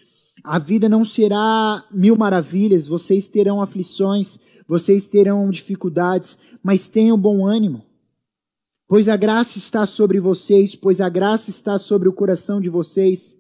a 0.42 0.58
vida 0.58 0.88
não 0.88 1.04
será 1.04 1.84
mil 1.90 2.16
maravilhas, 2.16 2.88
vocês 2.88 3.28
terão 3.28 3.60
aflições, 3.60 4.38
vocês 4.66 5.06
terão 5.08 5.50
dificuldades, 5.50 6.38
mas 6.62 6.88
tenham 6.88 7.18
bom 7.18 7.46
ânimo. 7.46 7.84
Pois 8.86 9.08
a 9.08 9.16
graça 9.16 9.58
está 9.58 9.86
sobre 9.86 10.20
vocês, 10.20 10.74
pois 10.74 11.00
a 11.00 11.08
graça 11.08 11.50
está 11.50 11.78
sobre 11.78 12.08
o 12.08 12.12
coração 12.12 12.60
de 12.60 12.68
vocês. 12.68 13.34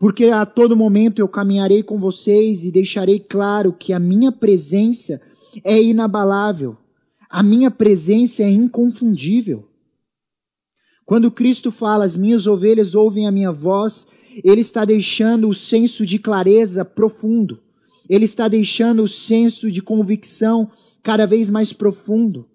Porque 0.00 0.24
a 0.26 0.44
todo 0.44 0.76
momento 0.76 1.20
eu 1.20 1.28
caminharei 1.28 1.82
com 1.82 2.00
vocês 2.00 2.64
e 2.64 2.72
deixarei 2.72 3.20
claro 3.20 3.72
que 3.72 3.92
a 3.92 4.00
minha 4.00 4.32
presença 4.32 5.20
é 5.62 5.80
inabalável, 5.80 6.76
a 7.28 7.42
minha 7.42 7.70
presença 7.70 8.42
é 8.42 8.50
inconfundível. 8.50 9.68
Quando 11.06 11.30
Cristo 11.30 11.70
fala, 11.70 12.04
as 12.04 12.16
minhas 12.16 12.46
ovelhas 12.48 12.96
ouvem 12.96 13.26
a 13.26 13.30
minha 13.30 13.52
voz, 13.52 14.06
ele 14.42 14.62
está 14.62 14.84
deixando 14.84 15.48
o 15.48 15.54
senso 15.54 16.04
de 16.04 16.18
clareza 16.18 16.84
profundo 16.84 17.60
ele 18.10 18.24
está 18.24 18.48
deixando 18.48 19.04
o 19.04 19.08
senso 19.08 19.70
de 19.70 19.80
convicção 19.80 20.68
cada 21.00 21.28
vez 21.28 21.48
mais 21.48 21.72
profundo. 21.72 22.49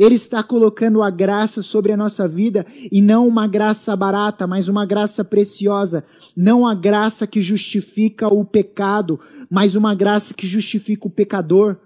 Ele 0.00 0.14
está 0.14 0.42
colocando 0.42 1.02
a 1.02 1.10
graça 1.10 1.62
sobre 1.62 1.92
a 1.92 1.96
nossa 1.96 2.26
vida 2.26 2.64
e 2.90 3.02
não 3.02 3.28
uma 3.28 3.46
graça 3.46 3.94
barata, 3.94 4.46
mas 4.46 4.66
uma 4.66 4.86
graça 4.86 5.22
preciosa. 5.22 6.02
Não 6.34 6.66
a 6.66 6.74
graça 6.74 7.26
que 7.26 7.42
justifica 7.42 8.26
o 8.26 8.42
pecado, 8.42 9.20
mas 9.50 9.74
uma 9.74 9.94
graça 9.94 10.32
que 10.32 10.46
justifica 10.46 11.06
o 11.06 11.10
pecador. 11.10 11.76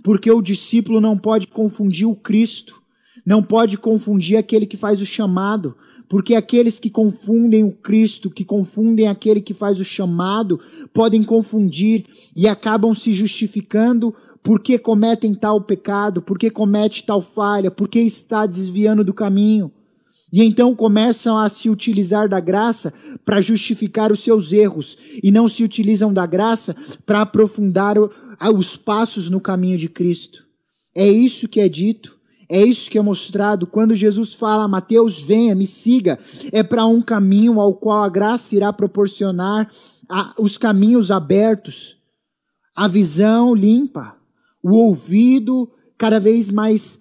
Porque 0.00 0.30
o 0.30 0.40
discípulo 0.40 1.00
não 1.00 1.18
pode 1.18 1.48
confundir 1.48 2.06
o 2.06 2.14
Cristo, 2.14 2.80
não 3.26 3.42
pode 3.42 3.76
confundir 3.76 4.36
aquele 4.36 4.64
que 4.64 4.76
faz 4.76 5.02
o 5.02 5.06
chamado, 5.06 5.74
porque 6.08 6.36
aqueles 6.36 6.78
que 6.78 6.88
confundem 6.88 7.64
o 7.64 7.72
Cristo, 7.72 8.30
que 8.30 8.44
confundem 8.44 9.08
aquele 9.08 9.40
que 9.40 9.52
faz 9.52 9.80
o 9.80 9.84
chamado, 9.84 10.60
podem 10.94 11.24
confundir 11.24 12.04
e 12.36 12.46
acabam 12.46 12.94
se 12.94 13.12
justificando 13.12 14.14
porque 14.46 14.78
cometem 14.78 15.34
tal 15.34 15.60
pecado, 15.60 16.22
porque 16.22 16.50
comete 16.50 17.04
tal 17.04 17.20
falha, 17.20 17.68
porque 17.68 17.98
está 17.98 18.46
desviando 18.46 19.02
do 19.02 19.12
caminho. 19.12 19.72
E 20.32 20.40
então 20.40 20.72
começam 20.72 21.36
a 21.36 21.48
se 21.48 21.68
utilizar 21.68 22.28
da 22.28 22.38
graça 22.38 22.94
para 23.24 23.40
justificar 23.40 24.12
os 24.12 24.20
seus 24.20 24.52
erros, 24.52 24.96
e 25.20 25.32
não 25.32 25.48
se 25.48 25.64
utilizam 25.64 26.14
da 26.14 26.24
graça 26.26 26.76
para 27.04 27.22
aprofundar 27.22 27.96
os 28.54 28.76
passos 28.76 29.28
no 29.28 29.40
caminho 29.40 29.76
de 29.76 29.88
Cristo. 29.88 30.44
É 30.94 31.08
isso 31.08 31.48
que 31.48 31.60
é 31.60 31.68
dito. 31.68 32.14
É 32.48 32.64
isso 32.64 32.88
que 32.88 32.96
é 32.96 33.02
mostrado 33.02 33.66
quando 33.66 33.96
Jesus 33.96 34.32
fala, 34.32 34.68
Mateus, 34.68 35.20
venha, 35.20 35.56
me 35.56 35.66
siga. 35.66 36.20
É 36.52 36.62
para 36.62 36.86
um 36.86 37.02
caminho 37.02 37.60
ao 37.60 37.74
qual 37.74 38.04
a 38.04 38.08
graça 38.08 38.54
irá 38.54 38.72
proporcionar 38.72 39.68
a, 40.08 40.32
os 40.38 40.56
caminhos 40.56 41.10
abertos, 41.10 41.96
a 42.72 42.86
visão 42.86 43.52
limpa, 43.52 44.15
o 44.62 44.72
ouvido 44.74 45.72
cada 45.96 46.18
vez 46.18 46.50
mais 46.50 46.98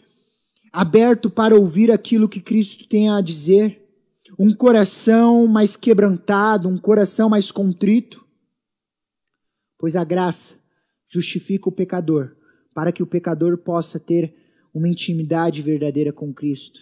aberto 0.72 1.30
para 1.30 1.56
ouvir 1.56 1.92
aquilo 1.92 2.30
que 2.30 2.42
Cristo 2.42 2.88
tem 2.88 3.10
a 3.10 3.22
dizer, 3.22 3.82
um 4.38 4.54
coração 4.54 5.48
mais 5.48 5.78
quebrantado, 5.78 6.68
um 6.68 6.78
coração 6.78 7.30
mais 7.30 7.52
contrito. 7.52 8.26
Pois 9.78 9.96
a 9.96 10.04
graça 10.04 10.56
justifica 11.08 11.70
o 11.70 11.72
pecador, 11.72 12.36
para 12.74 12.92
que 12.92 13.02
o 13.02 13.08
pecador 13.08 13.58
possa 13.58 14.00
ter 14.00 14.36
uma 14.74 14.90
intimidade 14.90 15.62
verdadeira 15.62 16.12
com 16.12 16.34
Cristo. 16.34 16.82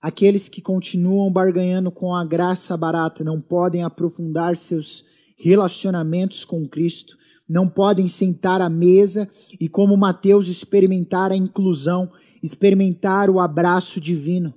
Aqueles 0.00 0.48
que 0.48 0.62
continuam 0.62 1.32
barganhando 1.32 1.90
com 1.90 2.14
a 2.14 2.24
graça 2.24 2.76
barata 2.76 3.24
não 3.24 3.40
podem 3.40 3.82
aprofundar 3.82 4.56
seus 4.56 5.04
relacionamentos 5.36 6.44
com 6.44 6.68
Cristo, 6.68 7.17
não 7.48 7.68
podem 7.68 8.08
sentar 8.08 8.60
à 8.60 8.68
mesa 8.68 9.28
e, 9.58 9.68
como 9.68 9.96
Mateus, 9.96 10.48
experimentar 10.48 11.32
a 11.32 11.36
inclusão, 11.36 12.10
experimentar 12.42 13.30
o 13.30 13.40
abraço 13.40 14.00
divino. 14.00 14.52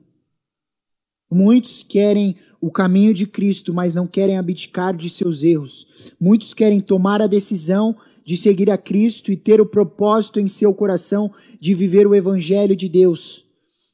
Muitos 1.32 1.82
querem 1.82 2.36
o 2.60 2.70
caminho 2.70 3.14
de 3.14 3.26
Cristo, 3.26 3.74
mas 3.74 3.94
não 3.94 4.06
querem 4.06 4.38
abdicar 4.38 4.96
de 4.96 5.10
seus 5.10 5.44
erros. 5.44 6.14
Muitos 6.20 6.54
querem 6.54 6.82
tomar 6.82 7.22
a 7.22 7.28
decisão 7.28 7.96
de 8.26 8.36
seguir 8.36 8.70
a 8.70 8.78
Cristo 8.78 9.32
e 9.32 9.38
ter 9.38 9.62
o 9.62 9.66
propósito 9.66 10.40
em 10.40 10.48
seu 10.48 10.74
coração 10.74 11.32
de 11.60 11.74
viver 11.74 12.06
o 12.06 12.14
Evangelho 12.14 12.76
de 12.76 12.90
Deus, 12.90 13.46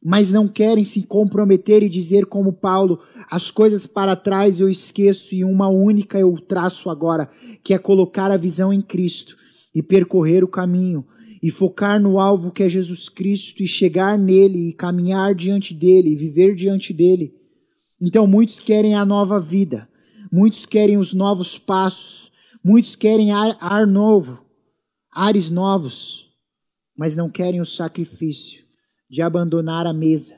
mas 0.10 0.32
não 0.32 0.48
querem 0.48 0.86
se 0.86 1.04
comprometer 1.04 1.84
e 1.84 1.89
dizer, 1.89 2.28
como 2.28 2.54
Paulo, 2.54 3.02
as 3.30 3.52
coisas 3.52 3.86
para 3.86 4.15
trás 4.15 4.58
eu 4.58 4.70
esqueço 4.70 5.36
e 5.36 5.43
uma 5.43 5.67
única 5.67 6.17
eu 6.17 6.34
traço 6.39 6.89
agora, 6.89 7.30
que 7.62 7.74
é 7.74 7.78
colocar 7.78 8.32
a 8.32 8.38
visão 8.38 8.72
em 8.72 8.82
Cristo 8.82 9.36
e 9.76 9.84
percorrer 9.84 10.46
o 10.46 10.48
caminho 10.48 11.06
e 11.43 11.52
focar 11.52 12.02
no 12.02 12.22
alvo 12.22 12.54
que 12.54 12.63
é 12.63 12.70
Jesus 12.70 13.10
Cristo 13.10 13.62
e 13.62 13.67
chegar 13.67 14.17
nele 14.17 14.70
e 14.70 14.74
caminhar 14.74 15.36
diante 15.36 15.74
dele 15.74 16.13
e 16.13 16.15
viver 16.15 16.56
diante 16.56 16.93
dele. 16.93 17.34
Então 18.02 18.26
muitos 18.26 18.62
querem 18.62 18.96
a 18.96 19.04
nova 19.04 19.41
vida, 19.41 19.89
muitos 20.32 20.65
querem 20.65 20.96
os 20.96 21.13
novos 21.13 21.60
passos, 21.60 22.32
muitos 22.63 22.96
querem 22.96 23.34
ar, 23.34 23.58
ar 23.60 23.86
novo, 23.86 24.41
ares 25.12 25.52
novos, 25.52 26.30
mas 26.98 27.13
não 27.13 27.30
querem 27.30 27.60
o 27.60 27.65
sacrifício 27.65 28.66
de 29.10 29.22
abandonar 29.22 29.88
a 29.88 29.93
mesa, 29.93 30.36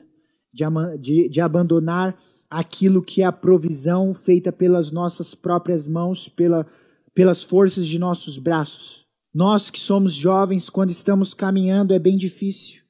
de, 0.52 0.64
de, 0.98 1.28
de 1.28 1.40
abandonar 1.40 2.16
aquilo 2.48 3.02
que 3.02 3.22
é 3.22 3.24
a 3.24 3.32
provisão 3.32 4.12
feita 4.12 4.50
pelas 4.50 4.90
nossas 4.90 5.34
próprias 5.34 5.86
mãos, 5.86 6.28
pela, 6.28 6.66
pelas 7.14 7.44
forças 7.44 7.86
de 7.86 7.98
nossos 7.98 8.38
braços. 8.38 9.04
Nós 9.32 9.70
que 9.70 9.78
somos 9.78 10.12
jovens, 10.12 10.68
quando 10.68 10.90
estamos 10.90 11.32
caminhando, 11.32 11.94
é 11.94 11.98
bem 11.98 12.18
difícil, 12.18 12.80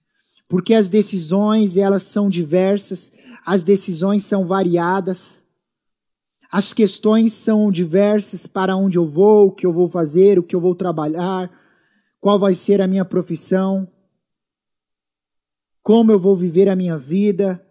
porque 0.48 0.72
as 0.72 0.88
decisões 0.88 1.76
elas 1.76 2.02
são 2.02 2.30
diversas, 2.30 3.12
as 3.44 3.62
decisões 3.62 4.24
são 4.24 4.46
variadas, 4.46 5.44
as 6.50 6.72
questões 6.72 7.34
são 7.34 7.70
diversas 7.70 8.46
para 8.46 8.74
onde 8.74 8.96
eu 8.96 9.06
vou, 9.06 9.48
o 9.48 9.52
que 9.52 9.66
eu 9.66 9.72
vou 9.72 9.88
fazer, 9.88 10.38
o 10.38 10.42
que 10.42 10.56
eu 10.56 10.60
vou 10.60 10.74
trabalhar, 10.74 11.50
qual 12.18 12.38
vai 12.38 12.54
ser 12.54 12.80
a 12.80 12.86
minha 12.86 13.04
profissão 13.04 13.86
como 15.82 16.12
eu 16.12 16.18
vou 16.18 16.36
viver 16.36 16.68
a 16.68 16.76
minha 16.76 16.96
vida, 16.98 17.64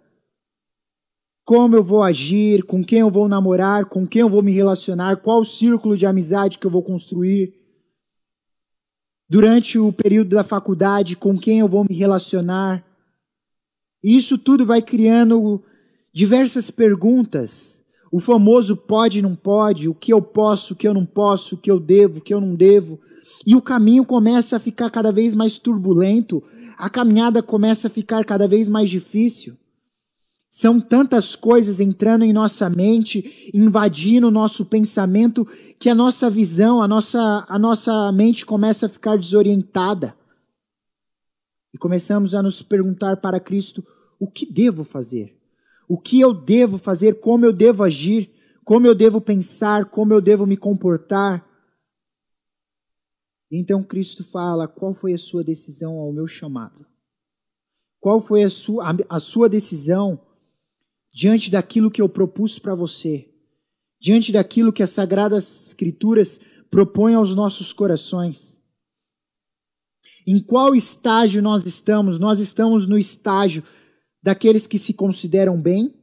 como 1.49 1.75
eu 1.75 1.83
vou 1.83 2.03
agir, 2.03 2.63
com 2.63 2.83
quem 2.83 2.99
eu 2.99 3.09
vou 3.09 3.27
namorar, 3.27 3.85
com 3.85 4.05
quem 4.05 4.21
eu 4.21 4.29
vou 4.29 4.43
me 4.43 4.51
relacionar, 4.51 5.17
qual 5.17 5.41
o 5.41 5.45
círculo 5.45 5.97
de 5.97 6.05
amizade 6.05 6.59
que 6.59 6.67
eu 6.67 6.69
vou 6.69 6.83
construir. 6.83 7.55
Durante 9.27 9.79
o 9.79 9.91
período 9.91 10.35
da 10.35 10.43
faculdade, 10.43 11.15
com 11.15 11.37
quem 11.37 11.59
eu 11.59 11.67
vou 11.67 11.83
me 11.89 11.95
relacionar. 11.95 12.85
Isso 14.03 14.37
tudo 14.37 14.65
vai 14.65 14.81
criando 14.81 15.63
diversas 16.13 16.69
perguntas. 16.69 17.83
O 18.11 18.19
famoso 18.19 18.77
pode, 18.77 19.21
não 19.21 19.35
pode, 19.35 19.89
o 19.89 19.93
que 19.93 20.13
eu 20.13 20.21
posso, 20.21 20.73
o 20.73 20.75
que 20.75 20.87
eu 20.87 20.93
não 20.93 21.05
posso, 21.05 21.55
o 21.55 21.57
que 21.57 21.69
eu 21.69 21.79
devo, 21.79 22.19
o 22.19 22.21
que 22.21 22.33
eu 22.33 22.41
não 22.41 22.55
devo. 22.55 22.99
E 23.45 23.55
o 23.55 23.61
caminho 23.61 24.05
começa 24.05 24.57
a 24.57 24.59
ficar 24.59 24.89
cada 24.89 25.11
vez 25.11 25.33
mais 25.33 25.57
turbulento, 25.57 26.43
a 26.79 26.89
caminhada 26.89 27.43
começa 27.43 27.87
a 27.87 27.89
ficar 27.89 28.23
cada 28.23 28.47
vez 28.47 28.69
mais 28.69 28.89
difícil. 28.89 29.57
São 30.49 30.79
tantas 30.79 31.35
coisas 31.35 31.81
entrando 31.81 32.23
em 32.23 32.31
nossa 32.31 32.69
mente, 32.69 33.51
invadindo 33.53 34.29
o 34.29 34.31
nosso 34.31 34.65
pensamento, 34.65 35.45
que 35.77 35.89
a 35.89 35.93
nossa 35.93 36.29
visão, 36.29 36.81
a 36.81 36.87
nossa, 36.87 37.45
a 37.49 37.59
nossa 37.59 38.11
mente 38.13 38.45
começa 38.45 38.85
a 38.85 38.89
ficar 38.89 39.17
desorientada. 39.17 40.15
E 41.73 41.77
começamos 41.77 42.33
a 42.33 42.41
nos 42.41 42.61
perguntar 42.61 43.17
para 43.17 43.41
Cristo: 43.41 43.85
o 44.17 44.25
que 44.25 44.49
devo 44.49 44.85
fazer? 44.85 45.37
O 45.85 45.99
que 45.99 46.21
eu 46.21 46.33
devo 46.33 46.77
fazer? 46.77 47.19
Como 47.19 47.45
eu 47.45 47.51
devo 47.51 47.83
agir? 47.83 48.31
Como 48.63 48.87
eu 48.87 48.95
devo 48.95 49.19
pensar? 49.19 49.85
Como 49.85 50.13
eu 50.13 50.21
devo 50.21 50.47
me 50.47 50.55
comportar? 50.55 51.45
Então 53.51 53.83
Cristo 53.83 54.23
fala: 54.23 54.67
qual 54.67 54.93
foi 54.93 55.13
a 55.13 55.17
sua 55.17 55.43
decisão 55.43 55.97
ao 55.97 56.13
meu 56.13 56.27
chamado? 56.27 56.85
Qual 57.99 58.21
foi 58.21 58.43
a 58.43 58.49
sua, 58.49 58.95
a 59.09 59.19
sua 59.19 59.49
decisão 59.49 60.21
diante 61.13 61.49
daquilo 61.51 61.91
que 61.91 62.01
eu 62.01 62.07
propus 62.07 62.57
para 62.57 62.75
você? 62.75 63.27
Diante 63.99 64.31
daquilo 64.31 64.71
que 64.71 64.83
as 64.83 64.91
Sagradas 64.91 65.67
Escrituras 65.67 66.39
propõem 66.69 67.15
aos 67.15 67.35
nossos 67.35 67.73
corações? 67.73 68.59
Em 70.25 70.39
qual 70.39 70.75
estágio 70.75 71.41
nós 71.41 71.65
estamos? 71.65 72.19
Nós 72.19 72.39
estamos 72.39 72.87
no 72.87 72.97
estágio 72.97 73.63
daqueles 74.21 74.67
que 74.67 74.77
se 74.77 74.93
consideram 74.93 75.59
bem? 75.59 75.93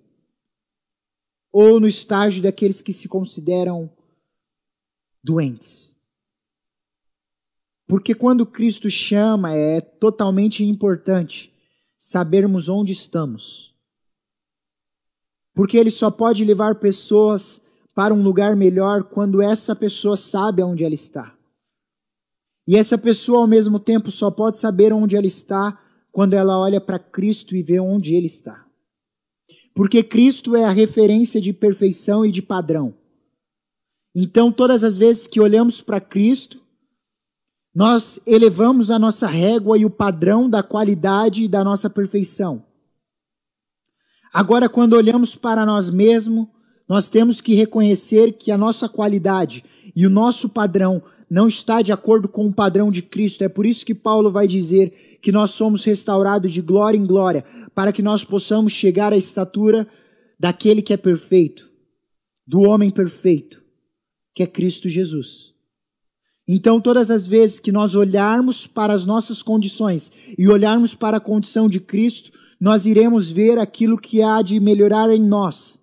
Ou 1.52 1.80
no 1.80 1.86
estágio 1.86 2.42
daqueles 2.42 2.82
que 2.82 2.92
se 2.92 3.08
consideram 3.08 3.90
doentes? 5.22 5.85
Porque 7.86 8.14
quando 8.14 8.44
Cristo 8.44 8.90
chama, 8.90 9.54
é 9.54 9.80
totalmente 9.80 10.64
importante 10.64 11.52
sabermos 11.96 12.68
onde 12.68 12.92
estamos. 12.92 13.74
Porque 15.54 15.76
Ele 15.76 15.90
só 15.90 16.10
pode 16.10 16.44
levar 16.44 16.76
pessoas 16.76 17.60
para 17.94 18.12
um 18.12 18.22
lugar 18.22 18.54
melhor 18.56 19.04
quando 19.04 19.40
essa 19.40 19.74
pessoa 19.74 20.16
sabe 20.16 20.62
onde 20.62 20.84
ela 20.84 20.94
está. 20.94 21.34
E 22.66 22.76
essa 22.76 22.98
pessoa, 22.98 23.40
ao 23.40 23.46
mesmo 23.46 23.78
tempo, 23.78 24.10
só 24.10 24.30
pode 24.30 24.58
saber 24.58 24.92
onde 24.92 25.16
ela 25.16 25.26
está 25.26 25.80
quando 26.10 26.34
ela 26.34 26.58
olha 26.58 26.80
para 26.80 26.98
Cristo 26.98 27.54
e 27.54 27.62
vê 27.62 27.78
onde 27.78 28.14
Ele 28.14 28.26
está. 28.26 28.66
Porque 29.74 30.02
Cristo 30.02 30.56
é 30.56 30.64
a 30.64 30.70
referência 30.70 31.40
de 31.40 31.52
perfeição 31.52 32.24
e 32.24 32.32
de 32.32 32.42
padrão. 32.42 32.94
Então, 34.14 34.50
todas 34.50 34.82
as 34.82 34.96
vezes 34.96 35.26
que 35.26 35.38
olhamos 35.40 35.80
para 35.82 36.00
Cristo, 36.00 36.60
nós 37.76 38.18
elevamos 38.26 38.90
a 38.90 38.98
nossa 38.98 39.26
régua 39.26 39.76
e 39.76 39.84
o 39.84 39.90
padrão 39.90 40.48
da 40.48 40.62
qualidade 40.62 41.46
da 41.46 41.62
nossa 41.62 41.90
perfeição. 41.90 42.64
Agora, 44.32 44.66
quando 44.66 44.94
olhamos 44.94 45.36
para 45.36 45.66
nós 45.66 45.90
mesmos, 45.90 46.46
nós 46.88 47.10
temos 47.10 47.38
que 47.38 47.54
reconhecer 47.54 48.32
que 48.32 48.50
a 48.50 48.56
nossa 48.56 48.88
qualidade 48.88 49.62
e 49.94 50.06
o 50.06 50.10
nosso 50.10 50.48
padrão 50.48 51.02
não 51.28 51.46
está 51.46 51.82
de 51.82 51.92
acordo 51.92 52.28
com 52.28 52.46
o 52.46 52.52
padrão 52.52 52.90
de 52.90 53.02
Cristo. 53.02 53.44
É 53.44 53.48
por 53.48 53.66
isso 53.66 53.84
que 53.84 53.94
Paulo 53.94 54.32
vai 54.32 54.48
dizer 54.48 55.18
que 55.20 55.30
nós 55.30 55.50
somos 55.50 55.84
restaurados 55.84 56.52
de 56.52 56.62
glória 56.62 56.96
em 56.96 57.04
glória, 57.04 57.44
para 57.74 57.92
que 57.92 58.00
nós 58.00 58.24
possamos 58.24 58.72
chegar 58.72 59.12
à 59.12 59.18
estatura 59.18 59.86
daquele 60.40 60.80
que 60.80 60.94
é 60.94 60.96
perfeito, 60.96 61.68
do 62.46 62.62
homem 62.62 62.90
perfeito, 62.90 63.62
que 64.34 64.42
é 64.42 64.46
Cristo 64.46 64.88
Jesus. 64.88 65.55
Então, 66.48 66.80
todas 66.80 67.10
as 67.10 67.26
vezes 67.26 67.58
que 67.58 67.72
nós 67.72 67.96
olharmos 67.96 68.68
para 68.68 68.92
as 68.92 69.04
nossas 69.04 69.42
condições 69.42 70.12
e 70.38 70.46
olharmos 70.46 70.94
para 70.94 71.16
a 71.16 71.20
condição 71.20 71.68
de 71.68 71.80
Cristo, 71.80 72.30
nós 72.60 72.86
iremos 72.86 73.30
ver 73.30 73.58
aquilo 73.58 73.98
que 73.98 74.22
há 74.22 74.40
de 74.42 74.60
melhorar 74.60 75.10
em 75.10 75.20
nós, 75.20 75.76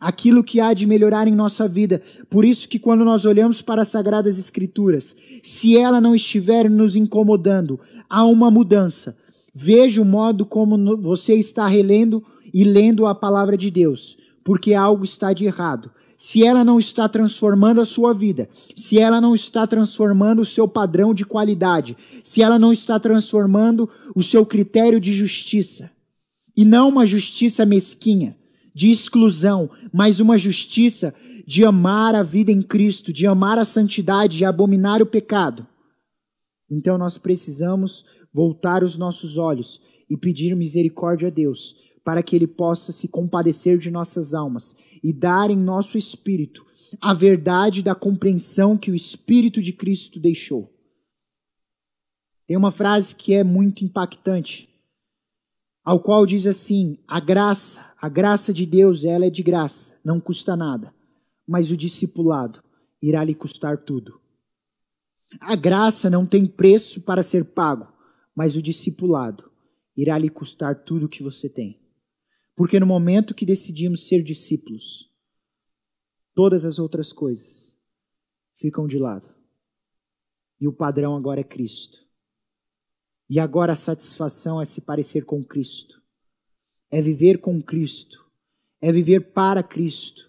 aquilo 0.00 0.42
que 0.42 0.60
há 0.60 0.74
de 0.74 0.84
melhorar 0.84 1.28
em 1.28 1.34
nossa 1.34 1.68
vida. 1.68 2.02
Por 2.28 2.44
isso 2.44 2.68
que 2.68 2.78
quando 2.78 3.04
nós 3.04 3.24
olhamos 3.24 3.62
para 3.62 3.82
as 3.82 3.88
sagradas 3.88 4.36
escrituras, 4.36 5.14
se 5.44 5.76
ela 5.76 6.00
não 6.00 6.12
estiver 6.12 6.68
nos 6.68 6.96
incomodando, 6.96 7.78
há 8.08 8.24
uma 8.24 8.50
mudança. 8.50 9.16
Veja 9.54 10.02
o 10.02 10.04
modo 10.04 10.44
como 10.44 10.96
você 11.00 11.34
está 11.34 11.68
relendo 11.68 12.24
e 12.52 12.64
lendo 12.64 13.06
a 13.06 13.14
palavra 13.14 13.56
de 13.56 13.70
Deus, 13.70 14.16
porque 14.42 14.74
algo 14.74 15.04
está 15.04 15.32
de 15.32 15.44
errado 15.44 15.90
se 16.22 16.44
ela 16.44 16.62
não 16.62 16.78
está 16.78 17.08
transformando 17.08 17.80
a 17.80 17.86
sua 17.86 18.12
vida, 18.12 18.46
se 18.76 18.98
ela 18.98 19.22
não 19.22 19.34
está 19.34 19.66
transformando 19.66 20.42
o 20.42 20.44
seu 20.44 20.68
padrão 20.68 21.14
de 21.14 21.24
qualidade, 21.24 21.96
se 22.22 22.42
ela 22.42 22.58
não 22.58 22.74
está 22.74 23.00
transformando 23.00 23.88
o 24.14 24.22
seu 24.22 24.44
critério 24.44 25.00
de 25.00 25.14
justiça, 25.14 25.90
e 26.54 26.62
não 26.62 26.90
uma 26.90 27.06
justiça 27.06 27.64
mesquinha, 27.64 28.36
de 28.74 28.90
exclusão, 28.90 29.70
mas 29.90 30.20
uma 30.20 30.36
justiça 30.36 31.14
de 31.46 31.64
amar 31.64 32.14
a 32.14 32.22
vida 32.22 32.52
em 32.52 32.60
Cristo, 32.60 33.14
de 33.14 33.26
amar 33.26 33.58
a 33.58 33.64
santidade, 33.64 34.36
de 34.36 34.44
abominar 34.44 35.00
o 35.00 35.06
pecado. 35.06 35.66
Então 36.70 36.98
nós 36.98 37.16
precisamos 37.16 38.04
voltar 38.30 38.84
os 38.84 38.94
nossos 38.98 39.38
olhos 39.38 39.80
e 40.10 40.18
pedir 40.18 40.54
misericórdia 40.54 41.28
a 41.28 41.30
Deus 41.30 41.74
para 42.04 42.22
que 42.22 42.34
Ele 42.34 42.46
possa 42.46 42.92
se 42.92 43.08
compadecer 43.08 43.78
de 43.78 43.90
nossas 43.90 44.34
almas 44.34 44.76
e 45.02 45.12
dar 45.12 45.50
em 45.50 45.56
nosso 45.56 45.98
espírito 45.98 46.64
a 47.00 47.14
verdade 47.14 47.82
da 47.82 47.94
compreensão 47.94 48.76
que 48.76 48.90
o 48.90 48.94
Espírito 48.94 49.60
de 49.60 49.72
Cristo 49.72 50.18
deixou. 50.18 50.72
Tem 52.46 52.56
uma 52.56 52.72
frase 52.72 53.14
que 53.14 53.32
é 53.34 53.44
muito 53.44 53.84
impactante, 53.84 54.68
ao 55.84 56.00
qual 56.00 56.26
diz 56.26 56.46
assim: 56.46 56.98
a 57.06 57.20
graça, 57.20 57.94
a 58.00 58.08
graça 58.08 58.52
de 58.52 58.66
Deus, 58.66 59.04
ela 59.04 59.26
é 59.26 59.30
de 59.30 59.42
graça, 59.42 59.98
não 60.04 60.18
custa 60.18 60.56
nada, 60.56 60.92
mas 61.46 61.70
o 61.70 61.76
discipulado 61.76 62.62
irá 63.00 63.22
lhe 63.22 63.34
custar 63.34 63.78
tudo. 63.78 64.20
A 65.40 65.54
graça 65.54 66.10
não 66.10 66.26
tem 66.26 66.44
preço 66.44 67.00
para 67.02 67.22
ser 67.22 67.44
pago, 67.44 67.86
mas 68.34 68.56
o 68.56 68.62
discipulado 68.62 69.50
irá 69.96 70.18
lhe 70.18 70.28
custar 70.28 70.74
tudo 70.74 71.06
o 71.06 71.08
que 71.08 71.22
você 71.22 71.48
tem. 71.48 71.79
Porque 72.54 72.78
no 72.78 72.86
momento 72.86 73.34
que 73.34 73.46
decidimos 73.46 74.06
ser 74.06 74.22
discípulos, 74.22 75.10
todas 76.34 76.64
as 76.64 76.78
outras 76.78 77.12
coisas 77.12 77.74
ficam 78.56 78.86
de 78.86 78.98
lado. 78.98 79.28
E 80.60 80.68
o 80.68 80.72
padrão 80.72 81.16
agora 81.16 81.40
é 81.40 81.44
Cristo. 81.44 81.98
E 83.28 83.38
agora 83.38 83.72
a 83.72 83.76
satisfação 83.76 84.60
é 84.60 84.64
se 84.64 84.80
parecer 84.80 85.24
com 85.24 85.42
Cristo. 85.44 86.00
é 86.90 87.00
viver 87.00 87.38
com 87.38 87.62
Cristo, 87.62 88.26
é 88.80 88.90
viver 88.90 89.32
para 89.32 89.62
Cristo. 89.62 90.28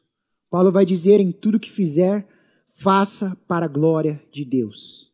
Paulo 0.49 0.71
vai 0.71 0.86
dizer: 0.86 1.19
em 1.19 1.31
tudo 1.31 1.60
que 1.60 1.71
fizer, 1.71 2.27
faça 2.67 3.36
para 3.47 3.65
a 3.65 3.69
glória 3.69 4.21
de 4.31 4.45
Deus. 4.45 5.12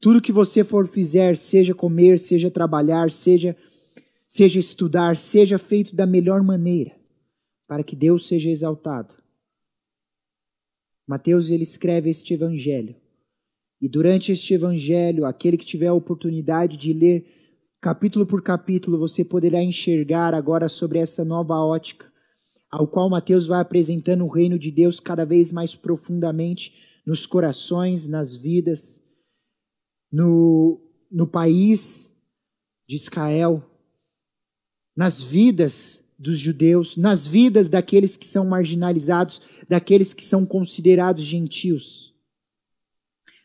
Tudo 0.00 0.20
que 0.20 0.32
você 0.32 0.64
for 0.64 0.86
fizer, 0.86 1.36
seja 1.36 1.74
comer, 1.74 2.18
seja 2.18 2.50
trabalhar, 2.50 3.10
seja, 3.10 3.56
seja 4.30 4.60
estudar, 4.60 5.16
seja 5.16 5.58
feito 5.58 5.94
da 5.94 6.06
melhor 6.06 6.40
maneira, 6.40 6.96
para 7.66 7.82
que 7.82 7.96
Deus 7.96 8.28
seja 8.28 8.48
exaltado. 8.48 9.12
Mateus 11.04 11.50
ele 11.50 11.64
escreve 11.64 12.10
este 12.10 12.32
evangelho. 12.34 12.94
E 13.80 13.88
durante 13.88 14.30
este 14.30 14.54
evangelho, 14.54 15.26
aquele 15.26 15.56
que 15.56 15.66
tiver 15.66 15.88
a 15.88 15.94
oportunidade 15.94 16.76
de 16.76 16.92
ler 16.92 17.26
capítulo 17.80 18.24
por 18.24 18.40
capítulo, 18.40 19.00
você 19.00 19.24
poderá 19.24 19.60
enxergar 19.60 20.32
agora 20.32 20.68
sobre 20.68 21.00
essa 21.00 21.24
nova 21.24 21.58
ótica, 21.58 22.06
ao 22.70 22.86
qual 22.86 23.10
Mateus 23.10 23.48
vai 23.48 23.60
apresentando 23.60 24.24
o 24.24 24.28
reino 24.28 24.56
de 24.56 24.70
Deus 24.70 25.00
cada 25.00 25.24
vez 25.24 25.50
mais 25.50 25.74
profundamente 25.74 26.72
nos 27.04 27.26
corações, 27.26 28.06
nas 28.06 28.36
vidas 28.36 29.02
no, 30.12 30.80
no 31.10 31.26
país 31.26 32.08
de 32.86 32.94
Israel, 32.94 33.69
nas 35.00 35.22
vidas 35.22 36.04
dos 36.18 36.38
judeus, 36.38 36.94
nas 36.94 37.26
vidas 37.26 37.70
daqueles 37.70 38.18
que 38.18 38.26
são 38.26 38.44
marginalizados, 38.44 39.40
daqueles 39.66 40.12
que 40.12 40.22
são 40.22 40.44
considerados 40.44 41.24
gentios, 41.24 42.12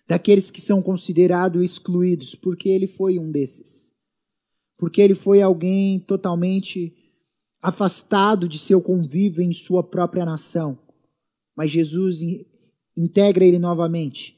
daqueles 0.05 0.51
que 0.51 0.59
são 0.59 0.81
considerados 0.81 1.63
excluídos, 1.63 2.35
porque 2.35 2.67
ele 2.67 2.87
foi 2.87 3.17
um 3.17 3.31
desses. 3.31 3.89
Porque 4.77 5.01
ele 5.01 5.15
foi 5.15 5.41
alguém 5.41 5.97
totalmente 5.97 6.93
afastado 7.61 8.49
de 8.49 8.59
seu 8.59 8.81
convívio 8.81 9.41
em 9.41 9.53
sua 9.53 9.81
própria 9.81 10.25
nação. 10.25 10.77
Mas 11.55 11.71
Jesus 11.71 12.19
integra 12.97 13.45
ele 13.45 13.59
novamente 13.59 14.35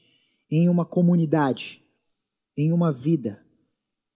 em 0.48 0.68
uma 0.68 0.84
comunidade 0.84 1.82
em 2.56 2.72
uma 2.72 2.92
vida, 2.92 3.44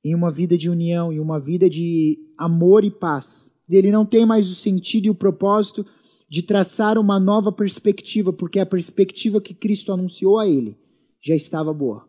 em 0.04 0.14
uma 0.14 0.30
vida 0.30 0.56
de 0.56 0.68
união, 0.68 1.12
em 1.12 1.20
uma 1.20 1.38
vida 1.38 1.68
de 1.68 2.18
amor 2.36 2.84
e 2.84 2.90
paz. 2.90 3.52
Ele 3.68 3.90
não 3.90 4.04
tem 4.04 4.26
mais 4.26 4.50
o 4.50 4.54
sentido 4.54 5.06
e 5.06 5.10
o 5.10 5.14
propósito 5.14 5.86
de 6.28 6.42
traçar 6.42 6.98
uma 6.98 7.20
nova 7.20 7.52
perspectiva, 7.52 8.32
porque 8.32 8.58
a 8.58 8.66
perspectiva 8.66 9.40
que 9.40 9.54
Cristo 9.54 9.92
anunciou 9.92 10.38
a 10.38 10.48
ele 10.48 10.76
já 11.22 11.34
estava 11.34 11.72
boa. 11.72 12.08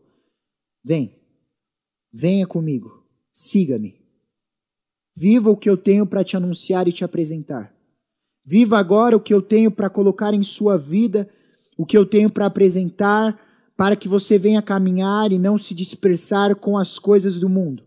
Vem, 0.84 1.16
venha 2.12 2.48
comigo, 2.48 3.06
siga-me. 3.34 4.02
Viva 5.16 5.50
o 5.50 5.58
que 5.58 5.70
eu 5.70 5.78
tenho 5.78 6.08
para 6.08 6.24
te 6.24 6.36
anunciar 6.36 6.88
e 6.88 6.92
te 6.92 7.04
apresentar. 7.04 7.74
Viva 8.46 8.80
agora 8.80 9.16
o 9.16 9.22
que 9.22 9.34
eu 9.34 9.42
tenho 9.42 9.70
para 9.70 9.90
colocar 9.90 10.34
em 10.34 10.44
sua 10.44 10.78
vida, 10.78 11.30
o 11.78 11.86
que 11.86 11.98
eu 11.98 12.06
tenho 12.06 12.30
para 12.30 12.46
apresentar 12.46 13.40
para 13.76 13.96
que 13.96 14.08
você 14.08 14.38
venha 14.38 14.62
caminhar 14.62 15.32
e 15.32 15.40
não 15.40 15.58
se 15.58 15.74
dispersar 15.74 16.56
com 16.56 16.78
as 16.78 17.00
coisas 17.00 17.40
do 17.40 17.50
mundo. 17.50 17.84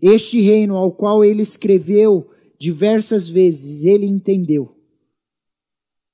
Este 0.00 0.40
reino 0.40 0.76
ao 0.76 0.92
qual 0.92 1.24
ele 1.24 1.42
escreveu 1.42 2.30
diversas 2.58 3.28
vezes, 3.28 3.82
ele 3.84 4.06
entendeu. 4.06 4.74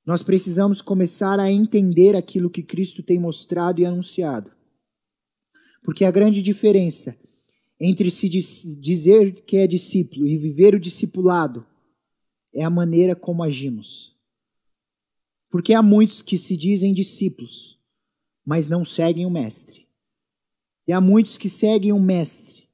Nós 0.04 0.22
precisamos 0.22 0.80
começar 0.80 1.38
a 1.38 1.50
entender 1.50 2.16
aquilo 2.16 2.50
que 2.50 2.62
Cristo 2.62 3.02
tem 3.02 3.18
mostrado 3.18 3.80
e 3.80 3.86
anunciado. 3.86 4.50
Porque 5.84 6.04
a 6.04 6.10
grande 6.10 6.42
diferença 6.42 7.16
entre 7.78 8.10
se 8.10 8.28
dizer 8.28 9.44
que 9.44 9.56
é 9.56 9.66
discípulo 9.66 10.26
e 10.26 10.38
viver 10.38 10.74
o 10.74 10.80
discipulado 10.80 11.66
é 12.54 12.62
a 12.62 12.70
maneira 12.70 13.16
como 13.16 13.42
agimos. 13.42 14.14
Porque 15.50 15.74
há 15.74 15.82
muitos 15.82 16.22
que 16.22 16.38
se 16.38 16.56
dizem 16.56 16.94
discípulos, 16.94 17.78
mas 18.44 18.68
não 18.68 18.84
seguem 18.84 19.26
o 19.26 19.30
Mestre. 19.30 19.86
E 20.86 20.92
há 20.92 21.00
muitos 21.00 21.38
que 21.38 21.48
seguem 21.48 21.92
o 21.92 22.00
Mestre, 22.00 22.68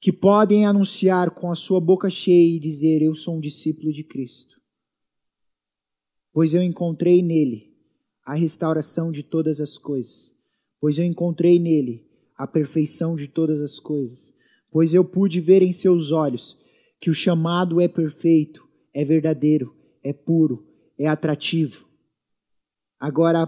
que 0.00 0.12
podem 0.12 0.66
anunciar 0.66 1.30
com 1.30 1.50
a 1.50 1.54
sua 1.54 1.80
boca 1.80 2.10
cheia 2.10 2.56
e 2.56 2.60
dizer: 2.60 3.02
Eu 3.02 3.14
sou 3.14 3.36
um 3.36 3.40
discípulo 3.40 3.92
de 3.92 4.02
Cristo. 4.02 4.60
Pois 6.32 6.52
eu 6.52 6.62
encontrei 6.62 7.22
nele 7.22 7.74
a 8.24 8.34
restauração 8.34 9.10
de 9.10 9.22
todas 9.22 9.60
as 9.60 9.78
coisas. 9.78 10.34
Pois 10.80 10.98
eu 10.98 11.04
encontrei 11.04 11.58
nele 11.58 12.06
a 12.36 12.46
perfeição 12.46 13.16
de 13.16 13.28
todas 13.28 13.60
as 13.60 13.78
coisas. 13.78 14.34
Pois 14.70 14.92
eu 14.92 15.04
pude 15.04 15.40
ver 15.40 15.62
em 15.62 15.72
seus 15.72 16.12
olhos 16.12 16.58
que 17.00 17.08
o 17.08 17.14
chamado 17.14 17.80
é 17.80 17.88
perfeito, 17.88 18.68
é 18.92 19.04
verdadeiro, 19.04 19.74
é 20.02 20.12
puro, 20.12 20.66
é 20.98 21.06
atrativo. 21.06 21.86
Agora 22.98 23.46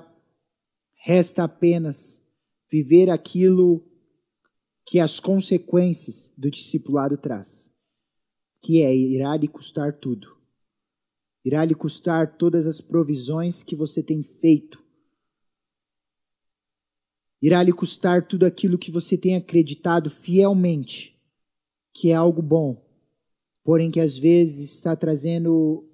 Resta 1.09 1.45
apenas 1.45 2.23
viver 2.71 3.09
aquilo 3.09 3.83
que 4.85 5.01
as 5.01 5.19
consequências 5.19 6.31
do 6.37 6.51
discipulado 6.51 7.17
traz, 7.17 7.73
que 8.61 8.83
é 8.83 8.95
irá 8.95 9.35
lhe 9.35 9.49
custar 9.49 9.95
tudo. 9.95 10.37
Irá 11.43 11.65
lhe 11.65 11.75
custar 11.75 12.37
todas 12.37 12.67
as 12.67 12.83
provisões 12.83 13.63
que 13.63 13.75
você 13.75 14.03
tem 14.03 14.23
feito. 14.23 14.85
Irá 17.41 17.63
lhe 17.63 17.73
custar 17.73 18.29
tudo 18.29 18.45
aquilo 18.45 18.77
que 18.77 18.91
você 18.91 19.17
tem 19.17 19.35
acreditado 19.35 20.11
fielmente 20.11 21.19
que 21.95 22.11
é 22.11 22.15
algo 22.15 22.43
bom, 22.43 22.87
porém 23.65 23.91
que 23.91 23.99
às 23.99 24.19
vezes 24.19 24.75
está 24.75 24.95
trazendo 24.95 25.89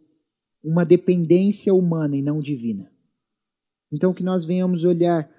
uma 0.60 0.84
dependência 0.84 1.72
humana 1.72 2.16
e 2.16 2.20
não 2.20 2.40
divina. 2.40 2.93
Então, 3.92 4.12
que 4.12 4.22
nós 4.22 4.44
venhamos 4.44 4.84
olhar 4.84 5.30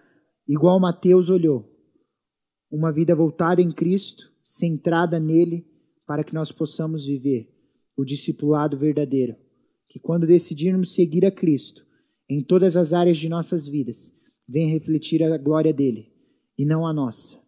igual 0.47 0.79
Mateus 0.79 1.29
olhou, 1.29 1.71
uma 2.71 2.91
vida 2.91 3.15
voltada 3.15 3.61
em 3.61 3.71
Cristo, 3.71 4.31
centrada 4.43 5.19
nele, 5.19 5.65
para 6.05 6.23
que 6.23 6.33
nós 6.33 6.51
possamos 6.51 7.05
viver 7.05 7.49
o 7.95 8.03
discipulado 8.03 8.77
verdadeiro. 8.77 9.35
Que 9.89 9.99
quando 9.99 10.27
decidirmos 10.27 10.93
seguir 10.93 11.25
a 11.25 11.31
Cristo 11.31 11.85
em 12.29 12.41
todas 12.41 12.75
as 12.75 12.93
áreas 12.93 13.17
de 13.17 13.29
nossas 13.29 13.67
vidas, 13.67 14.13
venha 14.47 14.73
refletir 14.73 15.23
a 15.23 15.37
glória 15.37 15.73
dele 15.73 16.11
e 16.57 16.65
não 16.65 16.85
a 16.85 16.93
nossa. 16.93 17.39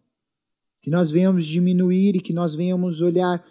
Que 0.80 0.90
nós 0.90 1.10
venhamos 1.10 1.44
diminuir 1.44 2.16
e 2.16 2.20
que 2.20 2.32
nós 2.32 2.54
venhamos 2.54 3.00
olhar 3.00 3.44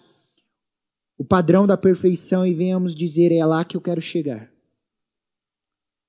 o 1.17 1.25
padrão 1.25 1.67
da 1.67 1.77
perfeição 1.77 2.45
e 2.45 2.53
venhamos 2.53 2.95
dizer: 2.95 3.31
é 3.31 3.45
lá 3.45 3.63
que 3.65 3.75
eu 3.75 3.81
quero 3.81 4.01
chegar. 4.01 4.51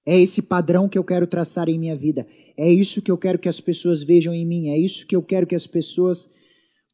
É 0.09 0.19
esse 0.19 0.41
padrão 0.41 0.89
que 0.89 0.97
eu 0.97 1.05
quero 1.05 1.27
traçar 1.27 1.69
em 1.69 1.79
minha 1.79 1.95
vida. 1.95 2.27
É 2.57 2.67
isso 2.73 3.03
que 3.03 3.11
eu 3.11 3.19
quero 3.19 3.39
que 3.39 3.47
as 3.47 3.61
pessoas 3.61 4.03
vejam 4.03 4.33
em 4.33 4.47
mim. 4.47 4.71
É 4.71 4.79
isso 4.79 5.07
que 5.07 5.15
eu 5.15 5.23
quero 5.23 5.47
que 5.47 5.55
as 5.55 5.67
pessoas 5.67 6.31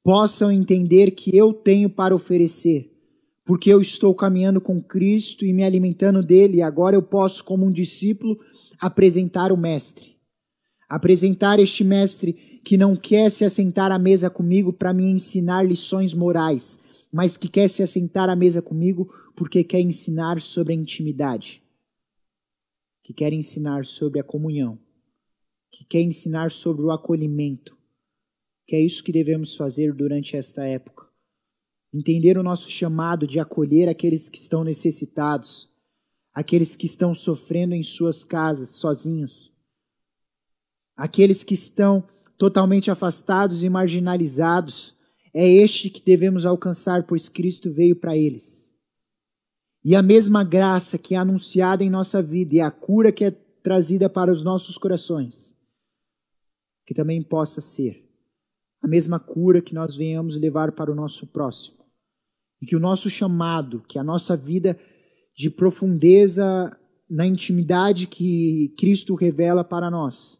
possam 0.02 0.50
entender 0.50 1.12
que 1.12 1.36
eu 1.36 1.52
tenho 1.52 1.88
para 1.88 2.12
oferecer. 2.12 2.90
Porque 3.46 3.72
eu 3.72 3.80
estou 3.80 4.12
caminhando 4.16 4.60
com 4.60 4.82
Cristo 4.82 5.44
e 5.44 5.52
me 5.52 5.62
alimentando 5.62 6.24
dele, 6.24 6.56
e 6.56 6.62
agora 6.62 6.96
eu 6.96 7.02
posso, 7.02 7.44
como 7.44 7.64
um 7.64 7.70
discípulo, 7.70 8.36
apresentar 8.80 9.52
o 9.52 9.56
Mestre. 9.56 10.16
Apresentar 10.90 11.60
este 11.60 11.84
Mestre 11.84 12.32
que 12.64 12.76
não 12.76 12.96
quer 12.96 13.30
se 13.30 13.44
assentar 13.44 13.92
à 13.92 13.98
mesa 13.98 14.28
comigo 14.28 14.72
para 14.72 14.92
me 14.92 15.04
ensinar 15.04 15.64
lições 15.64 16.12
morais, 16.12 16.80
mas 17.12 17.36
que 17.36 17.46
quer 17.46 17.70
se 17.70 17.80
assentar 17.80 18.28
à 18.28 18.34
mesa 18.34 18.60
comigo 18.60 19.08
porque 19.36 19.62
quer 19.62 19.82
ensinar 19.82 20.40
sobre 20.40 20.72
a 20.72 20.76
intimidade 20.76 21.62
que 23.04 23.12
quer 23.12 23.32
ensinar 23.34 23.84
sobre 23.84 24.18
a 24.18 24.24
comunhão, 24.24 24.78
que 25.70 25.84
quer 25.84 26.00
ensinar 26.00 26.50
sobre 26.50 26.82
o 26.82 26.90
acolhimento, 26.90 27.76
que 28.66 28.74
é 28.74 28.80
isso 28.80 29.04
que 29.04 29.12
devemos 29.12 29.54
fazer 29.54 29.92
durante 29.92 30.36
esta 30.36 30.64
época. 30.64 31.06
Entender 31.92 32.38
o 32.38 32.42
nosso 32.42 32.68
chamado 32.68 33.26
de 33.26 33.38
acolher 33.38 33.88
aqueles 33.88 34.30
que 34.30 34.38
estão 34.38 34.64
necessitados, 34.64 35.68
aqueles 36.32 36.74
que 36.74 36.86
estão 36.86 37.14
sofrendo 37.14 37.74
em 37.74 37.82
suas 37.82 38.24
casas, 38.24 38.70
sozinhos, 38.70 39.52
aqueles 40.96 41.44
que 41.44 41.54
estão 41.54 42.08
totalmente 42.38 42.90
afastados 42.90 43.62
e 43.62 43.68
marginalizados. 43.68 44.94
É 45.32 45.46
este 45.46 45.90
que 45.90 46.04
devemos 46.04 46.46
alcançar, 46.46 47.06
pois 47.06 47.28
Cristo 47.28 47.70
veio 47.70 47.96
para 47.96 48.16
eles. 48.16 48.63
E 49.84 49.94
a 49.94 50.02
mesma 50.02 50.42
graça 50.42 50.96
que 50.96 51.14
é 51.14 51.18
anunciada 51.18 51.84
em 51.84 51.90
nossa 51.90 52.22
vida 52.22 52.54
e 52.54 52.60
a 52.60 52.70
cura 52.70 53.12
que 53.12 53.24
é 53.24 53.30
trazida 53.30 54.08
para 54.08 54.32
os 54.32 54.42
nossos 54.42 54.78
corações, 54.78 55.54
que 56.86 56.94
também 56.94 57.22
possa 57.22 57.60
ser 57.60 58.04
a 58.84 58.86
mesma 58.86 59.18
cura 59.18 59.62
que 59.62 59.74
nós 59.74 59.96
venhamos 59.96 60.36
levar 60.36 60.72
para 60.72 60.92
o 60.92 60.94
nosso 60.94 61.26
próximo. 61.26 61.78
E 62.60 62.66
que 62.66 62.76
o 62.76 62.80
nosso 62.80 63.08
chamado, 63.08 63.82
que 63.88 63.98
a 63.98 64.04
nossa 64.04 64.36
vida 64.36 64.78
de 65.34 65.48
profundeza 65.48 66.78
na 67.08 67.26
intimidade 67.26 68.06
que 68.06 68.74
Cristo 68.78 69.14
revela 69.14 69.64
para 69.64 69.90
nós, 69.90 70.38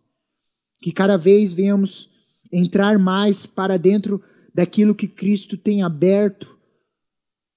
que 0.83 0.93
cada 0.93 1.17
vez 1.17 1.55
venhamos 1.55 2.11
entrar 2.53 2.99
mais 2.99 3.47
para 3.47 3.79
dentro 3.79 4.23
daquilo 4.55 4.95
que 4.95 5.09
Cristo 5.09 5.57
tem 5.57 5.83
aberto 5.83 6.54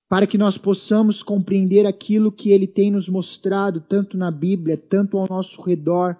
para 0.09 0.25
que 0.25 0.37
nós 0.37 0.57
possamos 0.57 1.21
compreender 1.21 1.85
aquilo 1.85 2.31
que 2.31 2.51
Ele 2.51 2.65
tem 2.65 2.91
nos 2.91 3.09
mostrado, 3.09 3.81
tanto 3.81 4.17
na 4.17 4.31
Bíblia, 4.31 4.77
tanto 4.77 5.17
ao 5.17 5.27
nosso 5.27 5.61
redor, 5.61 6.17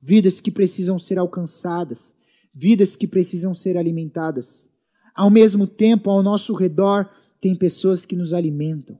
vidas 0.00 0.40
que 0.40 0.50
precisam 0.50 0.98
ser 0.98 1.18
alcançadas, 1.18 2.14
vidas 2.54 2.94
que 2.94 3.06
precisam 3.06 3.52
ser 3.52 3.76
alimentadas. 3.76 4.70
Ao 5.14 5.30
mesmo 5.30 5.66
tempo, 5.66 6.10
ao 6.10 6.22
nosso 6.22 6.54
redor, 6.54 7.08
tem 7.40 7.54
pessoas 7.54 8.06
que 8.06 8.16
nos 8.16 8.32
alimentam, 8.32 8.98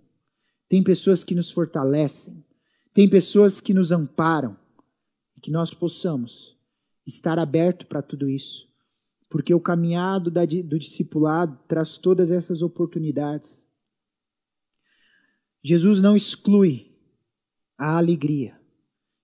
tem 0.69 0.83
pessoas 0.83 1.23
que 1.23 1.35
nos 1.35 1.51
fortalecem, 1.51 2.45
tem 2.93 3.09
pessoas 3.09 3.61
que 3.61 3.73
nos 3.73 3.91
amparam, 3.91 4.57
que 5.41 5.51
nós 5.51 5.73
possamos 5.73 6.57
estar 7.07 7.39
aberto 7.39 7.87
para 7.87 8.03
tudo 8.03 8.29
isso, 8.29 8.67
porque 9.29 9.55
o 9.55 9.61
caminhado 9.61 10.31
do 10.31 10.79
discipulado 10.79 11.59
traz 11.69 11.99
todas 11.99 12.31
essas 12.31 12.63
oportunidades. 12.63 13.64
Jesus 15.65 16.03
não 16.03 16.15
exclui 16.15 16.95
a 17.79 17.97
alegria. 17.97 18.61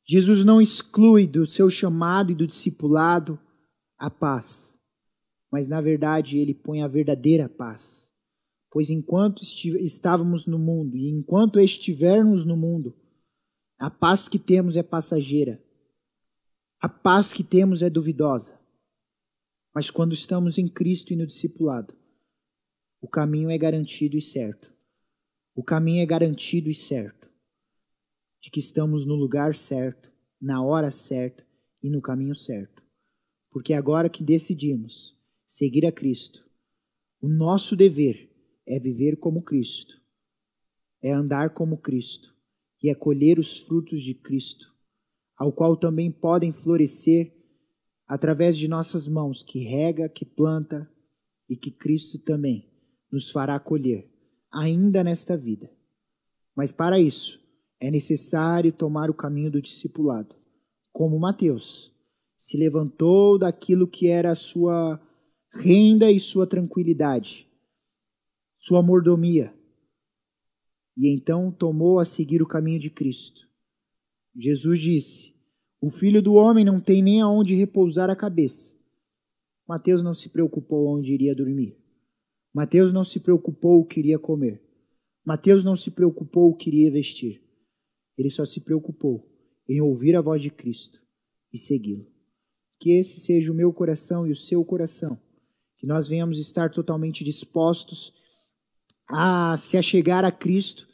Jesus 0.08 0.42
não 0.42 0.58
exclui 0.58 1.26
do 1.26 1.46
seu 1.46 1.68
chamado 1.68 2.32
e 2.32 2.34
do 2.34 2.46
discipulado 2.46 3.38
a 3.98 4.10
paz. 4.10 4.74
Mas, 5.52 5.68
na 5.68 5.82
verdade, 5.82 6.38
ele 6.38 6.54
põe 6.54 6.80
a 6.80 6.88
verdadeira 6.88 7.46
paz. 7.46 8.10
Pois 8.70 8.88
enquanto 8.88 9.42
estávamos 9.42 10.46
no 10.46 10.58
mundo 10.58 10.96
e 10.96 11.10
enquanto 11.10 11.60
estivermos 11.60 12.46
no 12.46 12.56
mundo, 12.56 12.96
a 13.78 13.90
paz 13.90 14.26
que 14.26 14.38
temos 14.38 14.76
é 14.76 14.82
passageira. 14.82 15.62
A 16.80 16.88
paz 16.88 17.34
que 17.34 17.44
temos 17.44 17.82
é 17.82 17.90
duvidosa. 17.90 18.58
Mas 19.74 19.90
quando 19.90 20.14
estamos 20.14 20.56
em 20.56 20.66
Cristo 20.66 21.12
e 21.12 21.16
no 21.16 21.26
discipulado, 21.26 21.94
o 22.98 23.08
caminho 23.08 23.50
é 23.50 23.58
garantido 23.58 24.16
e 24.16 24.22
certo. 24.22 24.79
O 25.54 25.64
caminho 25.64 26.00
é 26.00 26.06
garantido 26.06 26.70
e 26.70 26.74
certo, 26.74 27.28
de 28.40 28.50
que 28.50 28.60
estamos 28.60 29.04
no 29.04 29.14
lugar 29.14 29.54
certo, 29.54 30.10
na 30.40 30.62
hora 30.62 30.92
certa 30.92 31.44
e 31.82 31.90
no 31.90 32.00
caminho 32.00 32.34
certo. 32.34 32.82
Porque 33.50 33.74
agora 33.74 34.08
que 34.08 34.22
decidimos 34.22 35.18
seguir 35.48 35.84
a 35.84 35.92
Cristo, 35.92 36.48
o 37.20 37.28
nosso 37.28 37.74
dever 37.74 38.30
é 38.64 38.78
viver 38.78 39.16
como 39.16 39.42
Cristo, 39.42 40.00
é 41.02 41.12
andar 41.12 41.50
como 41.50 41.78
Cristo 41.78 42.32
e 42.82 42.88
é 42.88 42.94
colher 42.94 43.38
os 43.38 43.58
frutos 43.58 44.00
de 44.00 44.14
Cristo, 44.14 44.72
ao 45.36 45.52
qual 45.52 45.76
também 45.76 46.12
podem 46.12 46.52
florescer 46.52 47.34
através 48.06 48.56
de 48.56 48.68
nossas 48.68 49.08
mãos, 49.08 49.42
que 49.42 49.58
rega, 49.58 50.08
que 50.08 50.24
planta 50.24 50.88
e 51.48 51.56
que 51.56 51.70
Cristo 51.70 52.18
também 52.18 52.70
nos 53.10 53.30
fará 53.30 53.58
colher 53.58 54.09
ainda 54.52 55.04
nesta 55.04 55.36
vida. 55.36 55.70
Mas 56.54 56.72
para 56.72 56.98
isso, 56.98 57.40
é 57.78 57.90
necessário 57.90 58.72
tomar 58.72 59.08
o 59.10 59.14
caminho 59.14 59.50
do 59.50 59.62
discipulado, 59.62 60.34
como 60.92 61.18
Mateus 61.18 61.90
se 62.36 62.56
levantou 62.56 63.38
daquilo 63.38 63.86
que 63.86 64.08
era 64.08 64.34
sua 64.34 65.00
renda 65.52 66.10
e 66.10 66.18
sua 66.18 66.46
tranquilidade, 66.46 67.46
sua 68.58 68.82
mordomia, 68.82 69.54
e 70.96 71.08
então 71.08 71.50
tomou 71.50 71.98
a 71.98 72.04
seguir 72.04 72.42
o 72.42 72.46
caminho 72.46 72.78
de 72.78 72.90
Cristo. 72.90 73.48
Jesus 74.36 74.78
disse: 74.78 75.34
O 75.80 75.90
filho 75.90 76.20
do 76.20 76.34
homem 76.34 76.64
não 76.64 76.80
tem 76.80 77.02
nem 77.02 77.20
aonde 77.22 77.54
repousar 77.54 78.10
a 78.10 78.16
cabeça. 78.16 78.74
Mateus 79.66 80.02
não 80.02 80.12
se 80.12 80.28
preocupou 80.28 80.88
onde 80.88 81.12
iria 81.12 81.34
dormir. 81.34 81.76
Mateus 82.52 82.92
não 82.92 83.04
se 83.04 83.20
preocupou 83.20 83.80
o 83.80 83.84
que 83.84 84.00
iria 84.00 84.18
comer. 84.18 84.60
Mateus 85.24 85.62
não 85.62 85.76
se 85.76 85.90
preocupou 85.90 86.50
o 86.50 86.56
que 86.56 86.68
iria 86.68 86.90
vestir. 86.90 87.40
Ele 88.18 88.30
só 88.30 88.44
se 88.44 88.60
preocupou 88.60 89.26
em 89.68 89.80
ouvir 89.80 90.16
a 90.16 90.20
voz 90.20 90.42
de 90.42 90.50
Cristo 90.50 91.00
e 91.52 91.58
segui-lo. 91.58 92.06
Que 92.78 92.90
esse 92.92 93.20
seja 93.20 93.52
o 93.52 93.54
meu 93.54 93.72
coração 93.72 94.26
e 94.26 94.32
o 94.32 94.36
seu 94.36 94.64
coração. 94.64 95.18
Que 95.78 95.86
nós 95.86 96.08
venhamos 96.08 96.38
estar 96.38 96.70
totalmente 96.70 97.22
dispostos 97.22 98.12
a 99.08 99.56
se 99.58 99.76
achegar 99.76 100.24
a 100.24 100.32
Cristo 100.32 100.88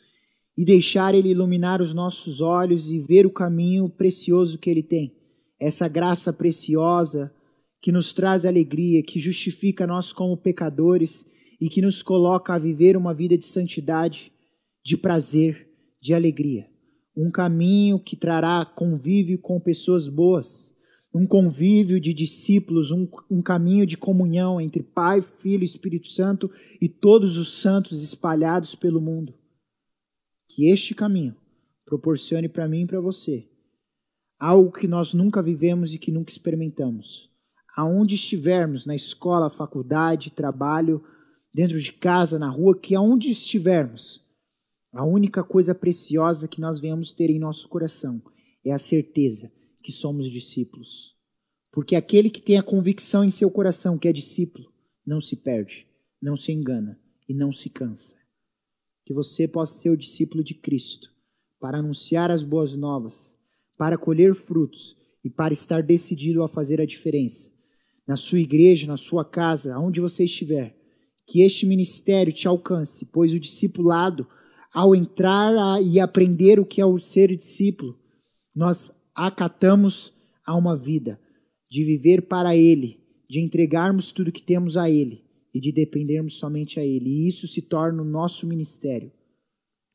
e 0.56 0.64
deixar 0.64 1.14
Ele 1.14 1.30
iluminar 1.30 1.80
os 1.80 1.94
nossos 1.94 2.40
olhos 2.40 2.90
e 2.90 2.98
ver 3.00 3.26
o 3.26 3.30
caminho 3.30 3.88
precioso 3.88 4.58
que 4.58 4.68
Ele 4.68 4.82
tem. 4.82 5.14
Essa 5.58 5.88
graça 5.88 6.32
preciosa 6.32 7.32
que 7.80 7.92
nos 7.92 8.12
traz 8.12 8.44
alegria, 8.44 9.02
que 9.02 9.20
justifica 9.20 9.86
nós 9.86 10.12
como 10.12 10.36
pecadores 10.36 11.24
e 11.60 11.68
que 11.68 11.82
nos 11.82 12.02
coloca 12.02 12.54
a 12.54 12.58
viver 12.58 12.96
uma 12.96 13.14
vida 13.14 13.36
de 13.36 13.46
santidade, 13.46 14.32
de 14.84 14.96
prazer, 14.96 15.68
de 16.00 16.14
alegria. 16.14 16.68
Um 17.16 17.30
caminho 17.30 17.98
que 17.98 18.16
trará 18.16 18.64
convívio 18.64 19.38
com 19.38 19.58
pessoas 19.58 20.06
boas, 20.08 20.74
um 21.14 21.26
convívio 21.26 21.98
de 21.98 22.12
discípulos, 22.12 22.90
um, 22.90 23.08
um 23.30 23.40
caminho 23.40 23.86
de 23.86 23.96
comunhão 23.96 24.60
entre 24.60 24.82
Pai, 24.82 25.22
Filho 25.22 25.64
Espírito 25.64 26.08
Santo 26.08 26.50
e 26.80 26.88
todos 26.88 27.38
os 27.38 27.60
santos 27.60 28.02
espalhados 28.02 28.74
pelo 28.74 29.00
mundo. 29.00 29.34
Que 30.48 30.68
este 30.70 30.94
caminho 30.94 31.34
proporcione 31.86 32.48
para 32.48 32.68
mim 32.68 32.82
e 32.82 32.86
para 32.86 33.00
você 33.00 33.48
algo 34.38 34.70
que 34.70 34.86
nós 34.86 35.14
nunca 35.14 35.42
vivemos 35.42 35.94
e 35.94 35.98
que 35.98 36.12
nunca 36.12 36.30
experimentamos. 36.30 37.30
Aonde 37.76 38.14
estivermos, 38.14 38.86
na 38.86 38.94
escola, 38.94 39.50
faculdade, 39.50 40.30
trabalho, 40.30 41.02
dentro 41.56 41.80
de 41.80 41.90
casa, 41.90 42.38
na 42.38 42.50
rua, 42.50 42.78
que 42.78 42.94
aonde 42.94 43.30
estivermos, 43.30 44.22
a 44.92 45.06
única 45.06 45.42
coisa 45.42 45.74
preciosa 45.74 46.46
que 46.46 46.60
nós 46.60 46.78
venhamos 46.78 47.12
ter 47.12 47.30
em 47.30 47.38
nosso 47.38 47.66
coração 47.66 48.20
é 48.62 48.72
a 48.72 48.78
certeza 48.78 49.50
que 49.82 49.90
somos 49.90 50.30
discípulos. 50.30 51.16
Porque 51.72 51.96
aquele 51.96 52.28
que 52.28 52.42
tem 52.42 52.58
a 52.58 52.62
convicção 52.62 53.24
em 53.24 53.30
seu 53.30 53.50
coração 53.50 53.96
que 53.96 54.06
é 54.06 54.12
discípulo, 54.12 54.70
não 55.06 55.18
se 55.18 55.34
perde, 55.34 55.86
não 56.20 56.36
se 56.36 56.52
engana 56.52 57.00
e 57.26 57.32
não 57.32 57.50
se 57.50 57.70
cansa. 57.70 58.14
Que 59.06 59.14
você 59.14 59.48
possa 59.48 59.78
ser 59.78 59.88
o 59.88 59.96
discípulo 59.96 60.44
de 60.44 60.52
Cristo, 60.52 61.10
para 61.58 61.78
anunciar 61.78 62.30
as 62.30 62.42
boas 62.42 62.76
novas, 62.76 63.34
para 63.78 63.96
colher 63.96 64.34
frutos 64.34 64.94
e 65.24 65.30
para 65.30 65.54
estar 65.54 65.82
decidido 65.82 66.42
a 66.42 66.48
fazer 66.48 66.82
a 66.82 66.86
diferença. 66.86 67.50
Na 68.06 68.14
sua 68.14 68.40
igreja, 68.40 68.86
na 68.86 68.98
sua 68.98 69.24
casa, 69.24 69.74
aonde 69.74 70.02
você 70.02 70.24
estiver, 70.24 70.75
que 71.26 71.42
este 71.42 71.66
ministério 71.66 72.32
te 72.32 72.46
alcance, 72.46 73.04
pois 73.06 73.34
o 73.34 73.40
discipulado, 73.40 74.26
ao 74.72 74.94
entrar 74.94 75.82
e 75.82 75.98
aprender 75.98 76.60
o 76.60 76.64
que 76.64 76.80
é 76.80 76.86
o 76.86 76.98
ser 76.98 77.36
discípulo, 77.36 77.98
nós 78.54 78.92
acatamos 79.14 80.12
a 80.44 80.54
uma 80.54 80.76
vida 80.76 81.18
de 81.70 81.82
viver 81.84 82.22
para 82.22 82.56
Ele, 82.56 83.00
de 83.28 83.40
entregarmos 83.40 84.12
tudo 84.12 84.30
que 84.30 84.42
temos 84.42 84.76
a 84.76 84.88
Ele 84.88 85.24
e 85.52 85.60
de 85.60 85.72
dependermos 85.72 86.38
somente 86.38 86.78
a 86.78 86.84
Ele. 86.84 87.08
E 87.08 87.28
isso 87.28 87.48
se 87.48 87.62
torna 87.62 88.02
o 88.02 88.04
nosso 88.04 88.46
ministério. 88.46 89.10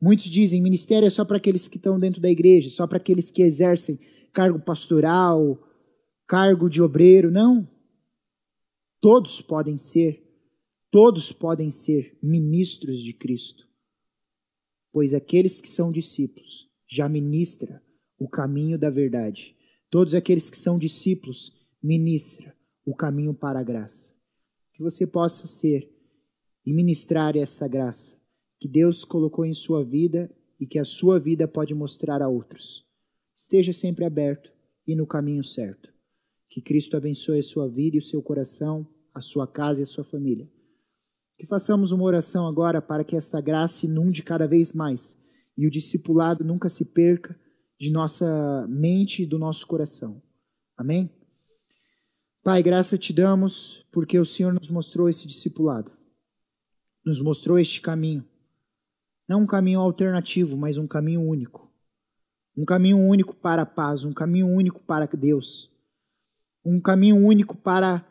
Muitos 0.02 0.26
dizem 0.26 0.62
ministério 0.62 1.06
é 1.06 1.10
só 1.10 1.24
para 1.24 1.38
aqueles 1.38 1.68
que 1.68 1.78
estão 1.78 2.00
dentro 2.00 2.20
da 2.20 2.30
igreja, 2.30 2.70
só 2.70 2.88
para 2.88 2.98
aqueles 2.98 3.30
que 3.30 3.44
exercem 3.44 4.00
cargo 4.34 4.60
pastoral, 4.60 5.60
cargo 6.28 6.68
de 6.68 6.82
obreiro. 6.82 7.30
Não. 7.30 7.70
Todos 9.00 9.42
podem 9.42 9.78
ser 9.78 10.21
Todos 10.92 11.32
podem 11.32 11.72
ser 11.72 12.18
ministros 12.22 13.02
de 13.02 13.14
Cristo, 13.14 13.66
pois 14.92 15.14
aqueles 15.14 15.62
que 15.62 15.70
são 15.70 15.90
discípulos 15.90 16.70
já 16.86 17.08
ministra 17.08 17.82
o 18.20 18.28
caminho 18.28 18.78
da 18.78 18.90
verdade. 18.90 19.56
Todos 19.90 20.14
aqueles 20.14 20.50
que 20.50 20.58
são 20.58 20.78
discípulos 20.78 21.54
ministra 21.82 22.54
o 22.86 22.94
caminho 22.94 23.34
para 23.34 23.62
a 23.62 23.64
graça. 23.64 24.14
Que 24.74 24.84
você 24.84 25.08
possa 25.08 25.48
ser 25.48 25.90
e 26.66 26.74
ministrar 26.74 27.38
essa 27.38 27.70
graça 27.70 28.20
que 28.60 28.68
Deus 28.68 29.06
colocou 29.06 29.46
em 29.46 29.54
sua 29.54 29.86
vida 29.86 30.30
e 30.60 30.68
que 30.68 30.78
a 30.78 30.84
sua 30.84 31.18
vida 31.18 31.48
pode 31.48 31.74
mostrar 31.74 32.22
a 32.22 32.28
outros. 32.28 32.86
Esteja 33.38 33.72
sempre 33.72 34.04
aberto 34.04 34.52
e 34.86 34.94
no 34.94 35.08
caminho 35.08 35.44
certo. 35.44 35.90
Que 36.50 36.62
Cristo 36.62 36.98
abençoe 36.98 37.40
a 37.40 37.44
sua 37.44 37.70
vida 37.70 37.96
e 37.96 38.00
o 38.00 38.04
seu 38.04 38.22
coração, 38.22 38.86
a 39.14 39.22
sua 39.22 39.48
casa 39.48 39.80
e 39.80 39.84
a 39.84 39.88
sua 39.88 40.04
família. 40.04 40.52
Que 41.42 41.48
façamos 41.48 41.92
uma 41.92 42.04
oração 42.04 42.46
agora 42.46 42.80
para 42.84 43.04
que 43.04 43.16
esta 43.16 43.42
graça 43.42 43.88
inunde 43.88 44.22
cada 44.22 44.48
vez 44.48 44.74
mais 44.74 45.20
e 45.58 45.66
o 45.66 45.72
discipulado 45.72 46.46
nunca 46.46 46.70
se 46.70 46.86
perca 46.86 47.36
de 47.80 47.90
nossa 47.90 48.68
mente 48.70 49.24
e 49.24 49.26
do 49.26 49.40
nosso 49.40 49.66
coração. 49.66 50.22
Amém? 50.78 51.10
Pai, 52.44 52.62
graça 52.62 52.96
te 52.96 53.12
damos 53.12 53.84
porque 53.92 54.20
o 54.20 54.24
Senhor 54.24 54.54
nos 54.54 54.70
mostrou 54.70 55.10
esse 55.10 55.28
discipulado, 55.28 55.92
nos 57.04 57.20
mostrou 57.20 57.58
este 57.58 57.82
caminho. 57.82 58.24
Não 59.28 59.42
um 59.42 59.48
caminho 59.48 59.80
alternativo, 59.80 60.56
mas 60.56 60.78
um 60.78 60.86
caminho 60.86 61.24
único. 61.24 61.74
Um 62.56 62.66
caminho 62.66 63.00
único 63.00 63.36
para 63.36 63.64
a 63.64 63.66
paz, 63.66 64.04
um 64.04 64.14
caminho 64.14 64.48
único 64.48 64.80
para 64.84 65.08
Deus. 65.08 65.72
Um 66.64 66.80
caminho 66.80 67.16
único 67.16 67.58
para 67.58 68.06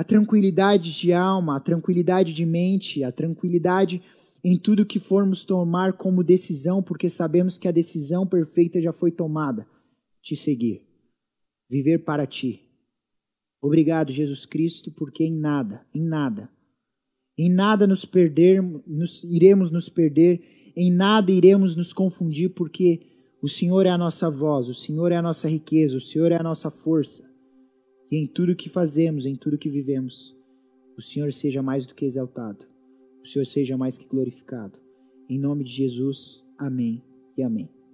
a 0.00 0.02
tranquilidade 0.02 0.98
de 0.98 1.12
alma, 1.12 1.58
a 1.58 1.60
tranquilidade 1.60 2.32
de 2.32 2.46
mente, 2.46 3.04
a 3.04 3.12
tranquilidade 3.12 4.00
em 4.42 4.56
tudo 4.56 4.86
que 4.86 4.98
formos 4.98 5.44
tomar 5.44 5.92
como 5.92 6.24
decisão, 6.24 6.82
porque 6.82 7.10
sabemos 7.10 7.58
que 7.58 7.68
a 7.68 7.70
decisão 7.70 8.26
perfeita 8.26 8.80
já 8.80 8.94
foi 8.94 9.12
tomada, 9.12 9.66
te 10.22 10.34
seguir, 10.34 10.86
viver 11.68 11.98
para 11.98 12.26
ti. 12.26 12.62
Obrigado, 13.60 14.10
Jesus 14.10 14.46
Cristo, 14.46 14.90
porque 14.90 15.22
em 15.22 15.38
nada, 15.38 15.86
em 15.94 16.02
nada, 16.02 16.48
em 17.36 17.50
nada 17.50 17.86
nos 17.86 18.06
perder, 18.06 18.62
nos, 18.86 19.22
iremos 19.22 19.70
nos 19.70 19.90
perder, 19.90 20.72
em 20.74 20.90
nada 20.90 21.30
iremos 21.30 21.76
nos 21.76 21.92
confundir, 21.92 22.54
porque 22.54 23.02
o 23.42 23.48
Senhor 23.50 23.84
é 23.84 23.90
a 23.90 23.98
nossa 23.98 24.30
voz, 24.30 24.66
o 24.70 24.74
Senhor 24.74 25.12
é 25.12 25.16
a 25.16 25.22
nossa 25.22 25.46
riqueza, 25.46 25.94
o 25.94 26.00
Senhor 26.00 26.32
é 26.32 26.40
a 26.40 26.42
nossa 26.42 26.70
força. 26.70 27.29
E 28.10 28.16
em 28.16 28.26
tudo 28.26 28.56
que 28.56 28.68
fazemos, 28.68 29.24
em 29.24 29.36
tudo 29.36 29.58
que 29.58 29.68
vivemos, 29.68 30.36
o 30.96 31.02
Senhor 31.02 31.32
seja 31.32 31.62
mais 31.62 31.86
do 31.86 31.94
que 31.94 32.04
exaltado, 32.04 32.66
o 33.22 33.26
Senhor 33.26 33.44
seja 33.44 33.76
mais 33.76 33.96
que 33.96 34.06
glorificado. 34.06 34.78
Em 35.28 35.38
nome 35.38 35.64
de 35.64 35.72
Jesus, 35.72 36.44
amém 36.58 37.02
e 37.36 37.42
amém. 37.42 37.79